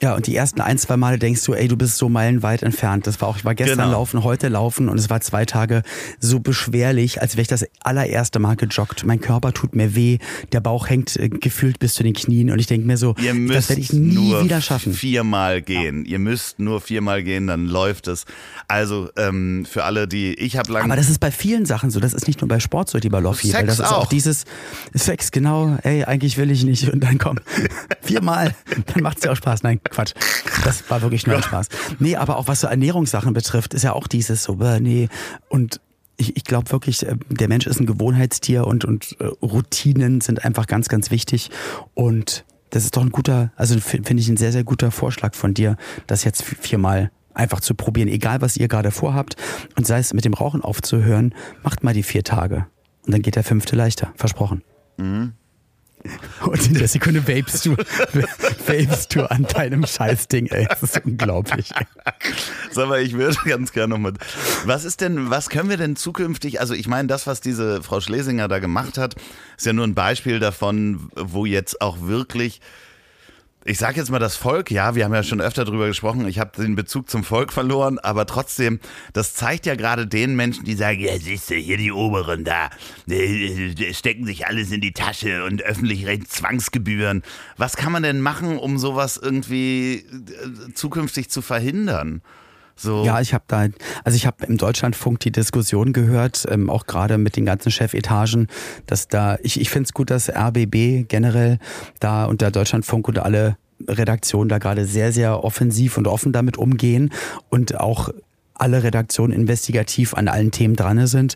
[0.04, 3.08] Ja, und die ersten ein, zwei Male denkst du, ey, du bist so meilenweit entfernt.
[3.08, 3.92] Das war auch, ich war gestern genau.
[3.92, 5.82] laufen, heute laufen und es war zwei Tage
[6.20, 9.06] so beschwerlich, als wäre ich das allererste Mal gejoggt.
[9.06, 10.18] Mein Körper tut mir weh,
[10.52, 13.34] der Bauch hängt äh, gefühlt bis zu den Knien und ich denke mir so, Ihr
[13.48, 14.92] das werde ich nie nur wieder schaffen.
[14.92, 16.04] Viermal gehen.
[16.04, 16.12] Ja.
[16.12, 18.26] Ihr müsst nur viermal gehen, dann läuft es.
[18.68, 20.84] Also ähm, für alle, die ich habe lange.
[20.84, 22.02] Aber das ist bei vielen Sachen so.
[22.02, 23.48] Das ist nicht nur bei Sport so, lieber Loffi.
[23.48, 24.00] Sex weil das ist auch.
[24.00, 24.44] auch dieses
[24.94, 25.78] Sex, genau.
[25.84, 27.38] Ey, eigentlich will ich nicht und dann komm
[28.02, 28.54] viermal,
[28.94, 29.64] dann macht es ja auch Spaß.
[29.64, 30.14] Nein, Quatsch.
[30.64, 31.70] Das war wirklich nur ein Spaß.
[32.00, 35.08] Nee, aber auch was so Ernährungssachen betrifft, ist ja auch dieses so, nee.
[35.50, 35.80] Und
[36.18, 40.44] ich, ich glaube wirklich, äh, der Mensch ist ein Gewohnheitstier und, und äh, Routinen sind
[40.46, 41.50] einfach ganz, ganz wichtig.
[41.94, 45.54] Und das ist doch ein guter, also finde ich ein sehr, sehr guter Vorschlag von
[45.54, 45.78] dir,
[46.08, 49.36] das jetzt viermal einfach zu probieren, egal was ihr gerade vorhabt.
[49.76, 51.34] Und sei es mit dem Rauchen aufzuhören,
[51.64, 52.68] macht mal die vier Tage.
[53.06, 54.14] Und dann geht der fünfte leichter.
[54.16, 54.64] Versprochen.
[54.98, 55.34] Mhm.
[56.42, 57.76] Und in der Sekunde vapest du,
[58.66, 60.68] vapest du an deinem Scheißding, ey.
[60.70, 61.72] Das ist unglaublich.
[62.72, 64.14] Sag mal, ich würde ganz gerne nochmal.
[64.66, 68.02] Was ist denn, was können wir denn zukünftig, also ich meine, das, was diese Frau
[68.02, 69.16] Schlesinger da gemacht hat,
[69.58, 72.62] ist ja nur ein Beispiel davon, wo jetzt auch wirklich
[73.66, 76.40] ich sage jetzt mal das Volk, ja, wir haben ja schon öfter drüber gesprochen, ich
[76.40, 78.80] habe den Bezug zum Volk verloren, aber trotzdem,
[79.14, 82.70] das zeigt ja gerade den Menschen, die sagen, ja, siehst du, hier die Oberen da,
[83.92, 87.24] stecken sich alles in die Tasche und öffentlich recht Zwangsgebühren.
[87.58, 92.22] Was kann man denn machen, um sowas irgendwie äh, zukünftig zu verhindern?
[92.76, 93.06] So.
[93.06, 93.68] Ja, ich habe da,
[94.04, 98.48] also ich habe im Deutschlandfunk die Diskussion gehört, ähm, auch gerade mit den ganzen Chefetagen,
[98.88, 101.60] dass da, ich, ich finde es gut, dass RBB generell
[102.00, 103.58] da und der Deutschlandfunk und alle
[103.88, 107.12] Redaktionen da gerade sehr, sehr offensiv und offen damit umgehen
[107.50, 108.10] und auch
[108.56, 111.36] alle Redaktionen investigativ an allen Themen dran sind.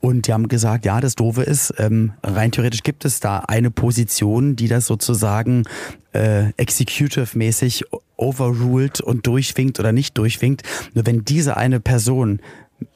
[0.00, 3.70] Und die haben gesagt, ja, das Doofe ist, ähm, rein theoretisch gibt es da eine
[3.70, 5.64] Position, die das sozusagen
[6.12, 7.84] äh, executive-mäßig
[8.18, 10.62] overruled und durchwinkt oder nicht durchwinkt.
[10.94, 12.40] Nur wenn diese eine Person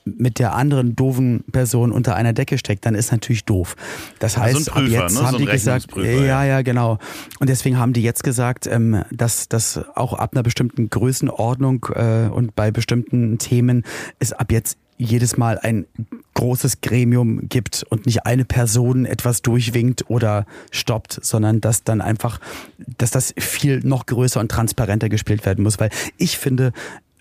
[0.05, 3.77] mit der anderen doofen Person unter einer Decke steckt, dann ist natürlich doof.
[4.19, 5.27] Das heißt, so Prüfer, ab jetzt ne?
[5.27, 6.99] haben so die gesagt, ja, ja, genau.
[7.41, 12.29] Und deswegen haben die jetzt gesagt, ähm, dass das auch ab einer bestimmten Größenordnung äh,
[12.29, 13.85] und bei bestimmten Themen
[14.19, 15.87] es ab jetzt jedes Mal ein
[16.35, 22.41] großes Gremium gibt und nicht eine Person etwas durchwinkt oder stoppt, sondern dass dann einfach,
[22.99, 26.73] dass das viel noch größer und transparenter gespielt werden muss, weil ich finde,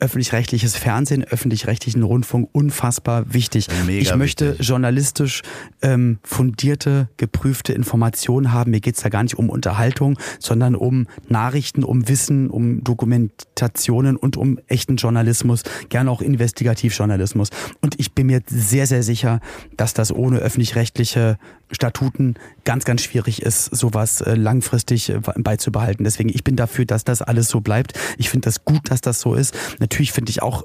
[0.02, 3.68] öffentlich-rechtliches Fernsehen, öffentlich-rechtlichen Rundfunk unfassbar wichtig.
[3.86, 4.68] Mega ich möchte wichtig.
[4.68, 5.44] journalistisch
[5.82, 8.72] ähm, fundierte, geprüfte Informationen haben.
[8.72, 14.38] Mir geht's da gar nicht um Unterhaltung, sondern um Nachrichten, um Wissen, um Dokumentationen und
[14.38, 17.50] um echten Journalismus, gerne auch Investigativjournalismus.
[17.80, 19.40] Und ich bin mir sehr, sehr sicher,
[19.78, 21.38] dass das ohne öffentlich-rechtliche
[21.72, 26.04] Statuten ganz, ganz schwierig ist, sowas äh, langfristig äh, beizubehalten.
[26.04, 27.94] Deswegen, ich bin dafür, dass das alles so bleibt.
[28.18, 29.56] Ich finde das gut, dass das so ist.
[29.80, 30.64] Natürlich finde ich auch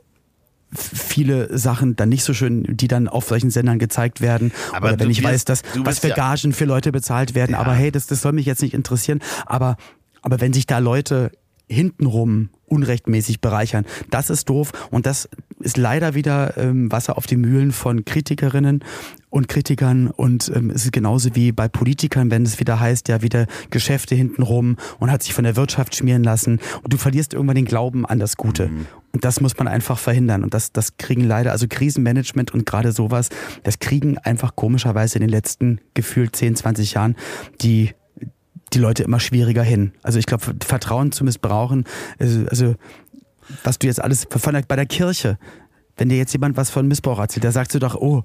[0.74, 4.52] viele Sachen dann nicht so schön, die dann auf solchen Sendern gezeigt werden.
[4.72, 7.52] Aber Oder wenn ich wirst, weiß, dass was für Gagen für Leute bezahlt werden.
[7.52, 7.59] Ja.
[7.59, 9.20] Aber hey, das, das soll mich jetzt nicht interessieren.
[9.46, 9.76] Aber,
[10.22, 11.30] aber wenn sich da Leute
[11.68, 13.84] hintenrum unrechtmäßig bereichern.
[14.11, 15.28] Das ist doof und das
[15.66, 18.84] ist leider wieder ähm, Wasser auf die Mühlen von Kritikerinnen
[19.30, 23.20] und Kritikern und ähm, es ist genauso wie bei Politikern, wenn es wieder heißt, ja
[23.20, 27.56] wieder Geschäfte hintenrum und hat sich von der Wirtschaft schmieren lassen und du verlierst irgendwann
[27.56, 28.68] den Glauben an das Gute.
[28.68, 28.86] Mhm.
[29.12, 30.44] Und das muss man einfach verhindern.
[30.44, 33.30] Und das, das kriegen leider, also Krisenmanagement und gerade sowas,
[33.62, 37.16] das kriegen einfach komischerweise in den letzten gefühlt 10, 20 Jahren
[37.60, 37.90] die
[38.72, 39.92] die Leute immer schwieriger hin.
[40.02, 41.84] Also ich glaube, Vertrauen zu missbrauchen,
[42.18, 42.74] also, also
[43.64, 45.38] was du jetzt alles bei der Kirche,
[45.97, 48.24] wenn dir jetzt jemand was von Missbrauch erzählt, da sagst du doch, oh,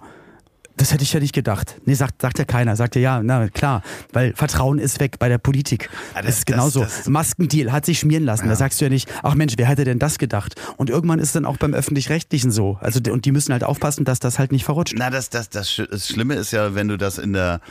[0.77, 1.75] das hätte ich ja nicht gedacht.
[1.85, 2.75] Nee, sagt, sagt ja keiner.
[2.75, 5.89] Sagt ja, ja, na klar, weil Vertrauen ist weg bei der Politik.
[6.15, 6.79] Ja, das, das, ist genauso.
[6.81, 8.45] Das, das, Maskendeal hat sich schmieren lassen.
[8.45, 8.49] Ja.
[8.49, 10.55] Da sagst du ja nicht, ach Mensch, wer hätte denn das gedacht?
[10.77, 12.77] Und irgendwann ist es dann auch beim Öffentlich-Rechtlichen so.
[12.81, 14.95] Also, und die müssen halt aufpassen, dass das halt nicht verrutscht.
[14.97, 17.61] Na, das, das, das, das Schlimme ist ja, wenn du das in der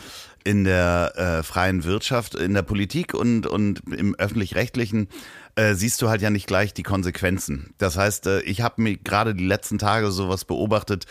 [0.43, 5.09] in der äh, freien Wirtschaft, in der Politik und, und im öffentlich-rechtlichen
[5.61, 7.75] äh, siehst du halt ja nicht gleich die Konsequenzen.
[7.77, 11.05] Das heißt, äh, ich habe mir gerade die letzten Tage sowas beobachtet,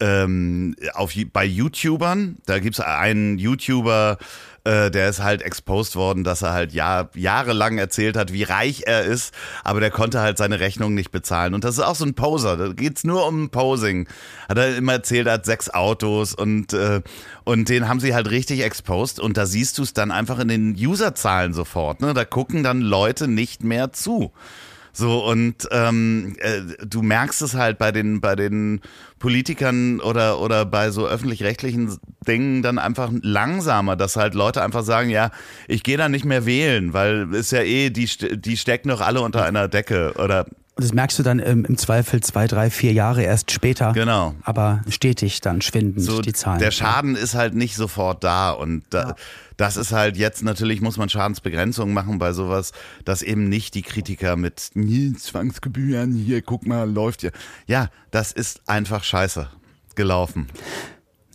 [0.00, 2.36] ähm, auf, bei YouTubern.
[2.46, 4.18] Da gibt's einen YouTuber,
[4.66, 8.82] äh, der ist halt exposed worden, dass er halt Jahr, jahrelang erzählt hat, wie reich
[8.86, 9.32] er ist,
[9.62, 11.54] aber der konnte halt seine Rechnung nicht bezahlen.
[11.54, 14.08] Und das ist auch so ein Poser, da geht's nur um Posing.
[14.48, 17.00] Hat er immer erzählt, er hat sechs Autos und, äh,
[17.44, 20.48] und den haben sie halt richtig exposed und da siehst du es dann einfach in
[20.48, 22.00] den Userzahlen sofort.
[22.00, 22.12] Ne?
[22.12, 24.32] Da gucken dann Leute nicht mehr zu.
[24.96, 28.80] So, und ähm, äh, du merkst es halt bei den, bei den
[29.18, 35.10] Politikern oder, oder bei so öffentlich-rechtlichen Dingen dann einfach langsamer, dass halt Leute einfach sagen,
[35.10, 35.32] ja,
[35.68, 39.20] ich gehe da nicht mehr wählen, weil ist ja eh, die, die stecken doch alle
[39.20, 40.46] unter einer Decke oder
[40.76, 43.94] und das merkst du dann im, im, Zweifel zwei, drei, vier Jahre erst später.
[43.94, 44.34] Genau.
[44.42, 46.58] Aber stetig dann schwinden so, die Zahlen.
[46.58, 48.50] Der Schaden ist halt nicht sofort da.
[48.50, 49.14] Und da, ja.
[49.56, 52.72] das ist halt jetzt natürlich, muss man Schadensbegrenzung machen bei sowas,
[53.06, 54.72] dass eben nicht die Kritiker mit
[55.18, 57.30] Zwangsgebühren, hier, guck mal, läuft ja.
[57.66, 59.48] Ja, das ist einfach scheiße
[59.94, 60.46] gelaufen.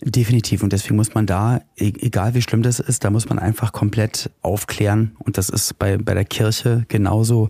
[0.04, 0.64] Definitiv.
[0.64, 3.72] Und deswegen muss man da, e-, egal wie schlimm das ist, da muss man einfach
[3.72, 5.16] komplett aufklären.
[5.20, 7.50] Und das ist bei, bei der Kirche genauso.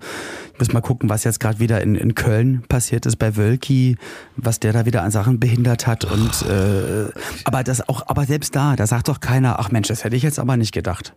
[0.53, 3.97] Ich muss mal gucken, was jetzt gerade wieder in, in Köln passiert ist bei Wölki,
[4.35, 6.03] was der da wieder an Sachen behindert hat.
[6.03, 7.09] Und äh,
[7.45, 10.23] aber das auch, aber selbst da, da sagt doch keiner, ach Mensch, das hätte ich
[10.23, 11.13] jetzt aber nicht gedacht.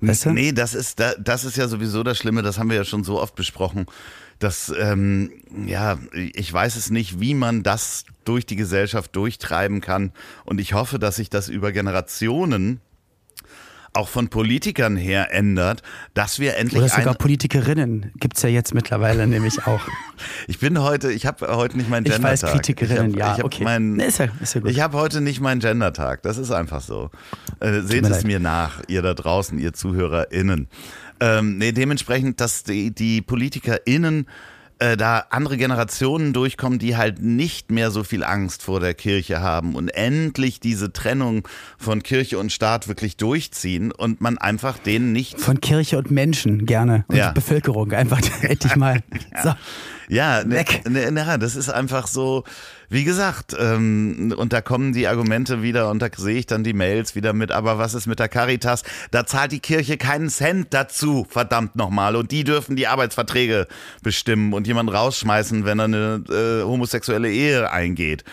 [0.00, 0.30] Weißt du?
[0.30, 3.20] Nee, das ist, das ist ja sowieso das Schlimme, das haben wir ja schon so
[3.20, 3.86] oft besprochen.
[4.44, 5.30] Dass, ähm,
[5.66, 10.12] ja, ich weiß es nicht, wie man das durch die Gesellschaft durchtreiben kann.
[10.44, 12.80] Und ich hoffe, dass sich das über Generationen
[13.94, 15.82] auch von Politikern her ändert,
[16.14, 16.82] dass wir endlich.
[16.82, 19.80] Oder sogar Politikerinnen gibt's ja jetzt mittlerweile nämlich auch.
[20.48, 22.34] ich bin heute, ich habe heute nicht meinen Gendertag.
[22.34, 23.64] Ich weiß, Kritikerinnen, ich hab, ja, ich okay.
[23.64, 24.70] Mein, nee, ist ja, ist ja gut.
[24.70, 27.10] Ich habe heute nicht meinen Gendertag, das ist einfach so.
[27.60, 28.24] Äh, seht mir es leid.
[28.24, 30.68] mir nach, ihr da draußen, ihr ZuhörerInnen.
[31.20, 34.26] Ähm, nee, dementsprechend, dass die, die PolitikerInnen
[34.80, 39.40] äh, da andere Generationen durchkommen, die halt nicht mehr so viel Angst vor der Kirche
[39.40, 41.46] haben und endlich diese Trennung
[41.78, 45.40] von Kirche und Staat wirklich durchziehen und man einfach denen nicht.
[45.40, 47.04] Von Kirche und Menschen gerne.
[47.08, 47.30] Und ja.
[47.30, 49.02] Bevölkerung einfach endlich mal.
[49.42, 49.52] So.
[50.08, 52.44] Ja, ne, ne, ne, das ist einfach so,
[52.88, 56.72] wie gesagt, ähm, und da kommen die Argumente wieder und da sehe ich dann die
[56.72, 58.82] Mails wieder mit, aber was ist mit der Caritas?
[59.10, 62.16] Da zahlt die Kirche keinen Cent dazu, verdammt nochmal.
[62.16, 63.66] Und die dürfen die Arbeitsverträge
[64.02, 68.24] bestimmen und jemanden rausschmeißen, wenn er eine äh, homosexuelle Ehe eingeht.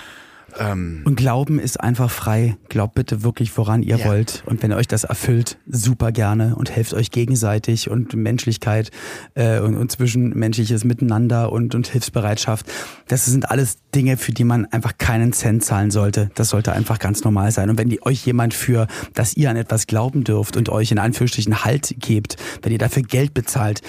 [1.05, 2.57] Und Glauben ist einfach frei.
[2.69, 4.05] Glaubt bitte wirklich, woran ihr Ja.
[4.05, 4.43] wollt.
[4.45, 8.91] Und wenn euch das erfüllt, super gerne und helft euch gegenseitig und Menschlichkeit
[9.35, 12.65] äh, und, und zwischenmenschliches Miteinander und, und Hilfsbereitschaft.
[13.07, 16.31] Das sind alles Dinge, für die man einfach keinen Cent zahlen sollte.
[16.35, 17.69] Das sollte einfach ganz normal sein.
[17.69, 20.99] Und wenn die, euch jemand für, dass ihr an etwas glauben dürft und euch in
[20.99, 23.81] Anführungsstrichen Halt gebt, wenn ihr dafür Geld bezahlt,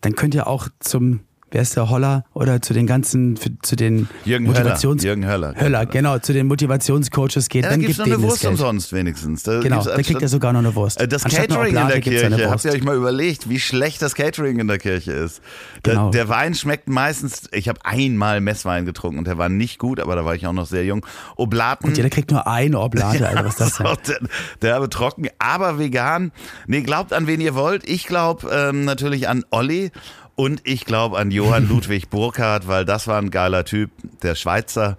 [0.00, 1.20] dann könnt ihr auch zum
[1.50, 4.58] Wer ist der Holler oder zu den ganzen, zu den Jürgen Höller.
[4.60, 5.54] Motivations Jürgen Höller.
[5.56, 8.92] Höller, genau, zu den Motivationscoaches geht, Ja, da dann gibt's gibt noch eine Wurst umsonst
[8.92, 9.44] wenigstens.
[9.44, 11.00] Da Genau, da kriegt er sogar noch eine Wurst.
[11.00, 14.02] Äh, Das Anstatt Catering in der da Kirche, habt ihr euch mal überlegt, wie schlecht
[14.02, 15.42] das Catering in der Kirche ist?
[15.84, 16.10] Der, Genau.
[16.10, 20.16] der Wein schmeckt meistens, ich habe einmal Messwein getrunken und der war nicht gut, aber
[20.16, 21.06] da war ich auch noch sehr jung.
[21.36, 21.86] Oblaten.
[21.86, 23.76] Und jeder kriegt nur eine Oblate, also was das?
[23.76, 24.18] So, der,
[24.60, 26.32] der habe trocken, aber vegan.
[26.66, 27.88] Nee, glaubt an wen ihr wollt.
[27.88, 29.92] Ich glaube ähm, natürlich an Olli
[30.36, 33.90] und ich glaube an Johann Ludwig Burkhardt, weil das war ein geiler Typ,
[34.22, 34.96] der Schweizer,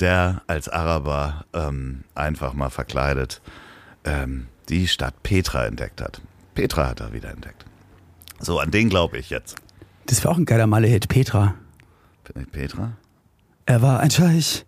[0.00, 3.40] der als Araber ähm, einfach mal verkleidet
[4.04, 6.20] ähm, die Stadt Petra entdeckt hat.
[6.54, 7.64] Petra hat er wieder entdeckt.
[8.40, 9.56] So, an den glaube ich jetzt.
[10.06, 11.54] Das wäre auch ein geiler Malle-Hit, Petra.
[12.52, 12.92] Petra?
[13.68, 14.64] Er war ein Scheich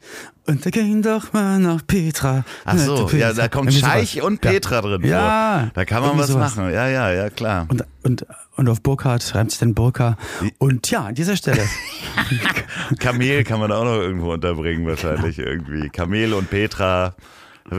[0.47, 2.45] und er ging doch mal nach Petra.
[2.67, 3.17] Ach so, Petra.
[3.19, 4.27] ja, da kommt Irgendwie Scheich sowas.
[4.27, 5.71] und Petra drin Ja, vor.
[5.73, 6.57] Da kann man irgendwie was sowas.
[6.57, 6.71] machen.
[6.71, 7.65] Ja, ja, ja, klar.
[7.71, 8.27] Und, und,
[8.57, 10.19] und auf Burkhardt reimt sich dann Burka.
[10.59, 11.63] Und ja, an dieser Stelle.
[12.99, 15.89] Kamel kann man auch noch irgendwo unterbringen, wahrscheinlich irgendwie.
[15.89, 17.15] Kamel und Petra.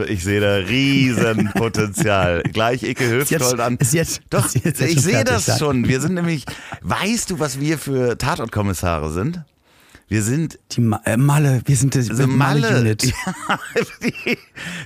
[0.08, 2.42] Ich sehe da riesen Potenzial.
[2.52, 3.76] Gleich Icke Hüftgold an.
[3.78, 5.58] ist jetzt, Doch, ist jetzt ich sehe das ja.
[5.58, 5.88] schon.
[5.88, 6.46] Wir sind nämlich,
[6.82, 9.44] weißt du, was wir für Tatortkommissare sind?
[10.12, 12.60] Wir sind Die Ma äh, Malle, wir sind das so Malle.
[12.62, 13.04] Malle-Unit.
[13.48, 13.60] Ja,
[14.04, 14.38] die, die,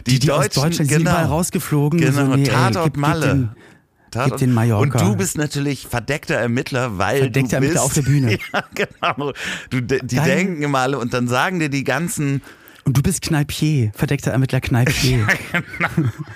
[0.05, 1.09] Die, die aus Deutschen, Deutschland die sind genau.
[1.09, 1.99] überall rausgeflogen.
[1.99, 3.28] Genau, so, nee, ey, Tatort gib- gib Malle.
[3.28, 3.49] den-
[4.11, 4.39] Tatort.
[4.41, 4.99] den Mallorca.
[4.99, 8.38] Und du bist natürlich verdeckter Ermittler, weil Verdeckter du bist, Ermittler auf der Bühne.
[8.53, 9.34] Ja, genau.
[9.71, 12.43] Du, die Dein- denken alle und dann sagen dir die ganzen
[12.88, 15.27] Und du bist Kneipier, verdeckter Ermittler Kneipier.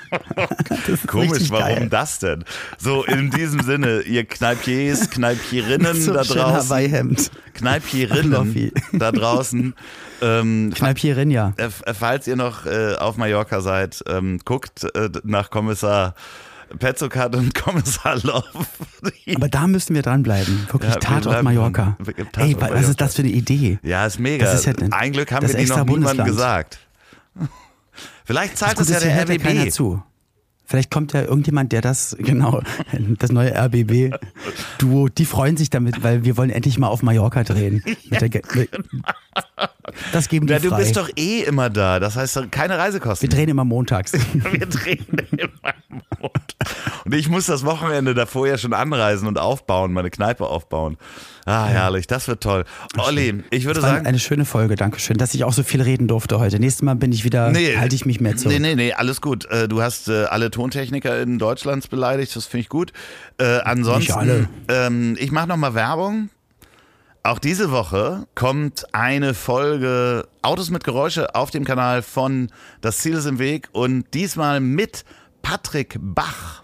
[0.69, 1.89] Das ist Komisch, warum geil.
[1.89, 2.43] das denn?
[2.79, 7.31] So, in diesem Sinne, ihr Kneipiers, Kneipierinnen So da draußen, Hawaii-Hemd.
[7.53, 9.75] Kneipierinnen da draußen,
[10.21, 11.53] ähm, Kneipierin, ja.
[11.57, 16.15] äh, falls ihr noch äh, auf Mallorca seid, ähm, guckt äh, nach Kommissar
[16.77, 18.43] Petzokat und Kommissar Love.
[19.35, 20.67] Aber da müssen wir dranbleiben.
[20.71, 21.97] Wirklich Ja, wir Tatort bleiben Mallorca.
[22.05, 22.89] Tatort Ey, was Mallorca.
[22.89, 23.79] ist das für eine Idee?
[23.81, 24.45] Ja, ist mega.
[24.45, 26.79] Das ist ja ein- Glück haben wir die noch niemandem gesagt.
[28.25, 29.71] Vielleicht zahlt das ja der ja keiner RBB.
[29.71, 30.03] zu.
[30.69, 32.61] Vielleicht kommt ja irgendjemand, der das, genau,
[33.17, 37.83] das neue RBB-Duo, die freuen sich damit, weil wir wollen endlich mal auf Mallorca drehen.
[38.09, 38.69] Mit der Ge- mit-
[40.13, 40.77] Das geben die Ja, du frei.
[40.77, 41.99] bist doch eh immer da.
[41.99, 43.29] Das heißt, keine Reisekosten.
[43.29, 44.13] wir drehen immer montags.
[44.51, 46.55] Wir drehen immer im Mond.
[47.05, 50.97] Und ich muss das Wochenende davor ja schon anreisen und aufbauen, meine Kneipe aufbauen.
[51.49, 52.63] Ah, herrlich, das wird toll.
[52.97, 54.05] Olli, ich würde sagen.
[54.05, 56.59] eine schöne Folge, Dankeschön, dass ich auch so viel reden durfte heute.
[56.59, 58.53] Nächstes Mal bin ich wieder, halte ich mich mehr zurück.
[58.53, 59.45] Nee, nee, nee, alles gut.
[59.45, 62.93] Äh, Du hast äh, alle Tontechniker in Deutschlands beleidigt, das finde ich gut.
[63.39, 64.47] Äh, ansonsten.
[64.67, 66.29] Ähm, ich mache nochmal Werbung.
[67.23, 73.15] Auch diese Woche kommt eine Folge Autos mit Geräusche auf dem Kanal von Das Ziel
[73.15, 75.03] ist im Weg und diesmal mit
[75.41, 76.63] Patrick Bach.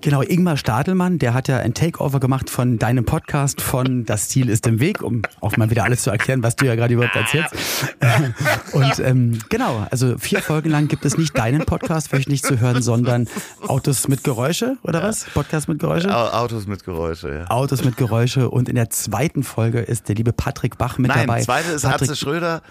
[0.00, 4.48] Genau, Ingmar Stadelmann, der hat ja ein Takeover gemacht von deinem Podcast von Das Ziel
[4.48, 7.16] ist im Weg, um auch mal wieder alles zu erklären, was du ja gerade überhaupt
[7.16, 7.54] erzählst.
[8.72, 12.82] Und ähm, genau, also vier Folgen lang gibt es nicht deinen Podcast wöchentlich zu hören,
[12.82, 13.28] sondern
[13.66, 15.24] Autos mit Geräusche, oder was?
[15.34, 16.14] Podcast mit Geräusche?
[16.14, 17.50] Au- Autos mit Geräusche, ja.
[17.50, 21.26] Autos mit Geräusche und in der zweiten Folge ist der liebe Patrick Bach mit Nein,
[21.26, 21.42] dabei.
[21.42, 22.62] zweite ist Patrick, Atze Schröder.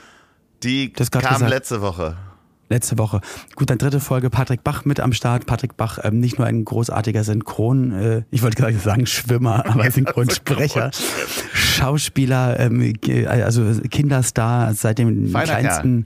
[0.64, 1.50] Die kam gesagt.
[1.50, 2.16] letzte Woche.
[2.70, 3.22] Letzte Woche.
[3.56, 5.46] Gut, dann dritte Folge Patrick Bach mit am Start.
[5.46, 9.90] Patrick Bach, ähm, nicht nur ein großartiger Synchron, äh, ich wollte gerade sagen Schwimmer, aber
[9.90, 10.92] Synchronsprecher,
[11.54, 12.94] Schauspieler, ähm,
[13.28, 16.06] also Kinderstar seit dem Feiner kleinsten,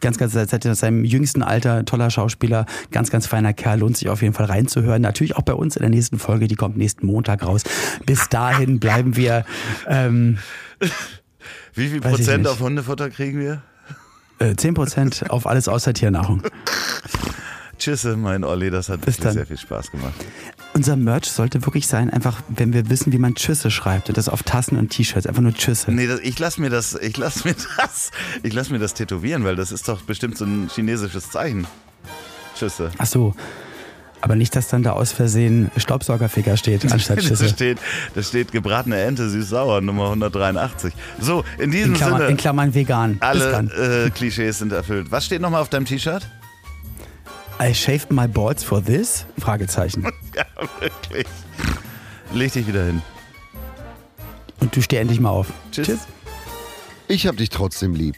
[0.00, 4.08] ganz, ganz seit, seit seinem jüngsten Alter, toller Schauspieler, ganz, ganz feiner Kerl, lohnt sich
[4.08, 5.00] auf jeden Fall reinzuhören.
[5.00, 7.62] Natürlich auch bei uns in der nächsten Folge, die kommt nächsten Montag raus.
[8.04, 9.44] Bis dahin bleiben wir
[9.86, 10.38] ähm,
[11.74, 13.62] Wie viel Prozent auf Hundefutter kriegen wir?
[14.38, 16.42] Äh, 10% auf alles außer Tiernahrung.
[17.78, 19.32] Tschüsse, mein Olli, das hat Bis wirklich dann.
[19.34, 20.14] sehr viel Spaß gemacht.
[20.74, 24.28] Unser Merch sollte wirklich sein, einfach, wenn wir wissen, wie man Tschüsse schreibt und das
[24.28, 25.92] auf Tassen und T-Shirts, einfach nur Tschüsse.
[25.92, 28.10] Nee, das, ich lass mir das, ich lass mir das,
[28.42, 31.66] ich lass mir das tätowieren, weil das ist doch bestimmt so ein chinesisches Zeichen.
[32.58, 32.90] Tschüsse.
[32.98, 33.34] Ach so.
[34.22, 37.48] Aber nicht, dass dann da aus Versehen Staubsaugerficker steht anstatt Da Schüssel.
[37.48, 37.78] steht,
[38.14, 40.92] da steht gebratene Ente süß-sauer, Nummer 183.
[41.20, 43.16] So, in diesem In Klammern, Sinne, in Klammern vegan.
[43.20, 45.10] Alle äh, Klischees sind erfüllt.
[45.10, 46.26] Was steht nochmal auf deinem T-Shirt?
[47.62, 49.24] I shaved my balls for this?
[49.38, 50.06] Fragezeichen.
[50.34, 50.44] Ja,
[50.80, 51.26] wirklich.
[52.34, 53.00] Leg dich wieder hin.
[54.60, 55.46] Und du steh endlich mal auf.
[55.72, 56.00] Tschüss.
[57.08, 58.16] Ich hab dich trotzdem lieb.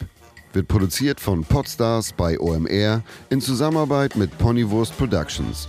[0.53, 5.69] Wird produziert von Podstars bei OMR in Zusammenarbeit mit Ponywurst Productions.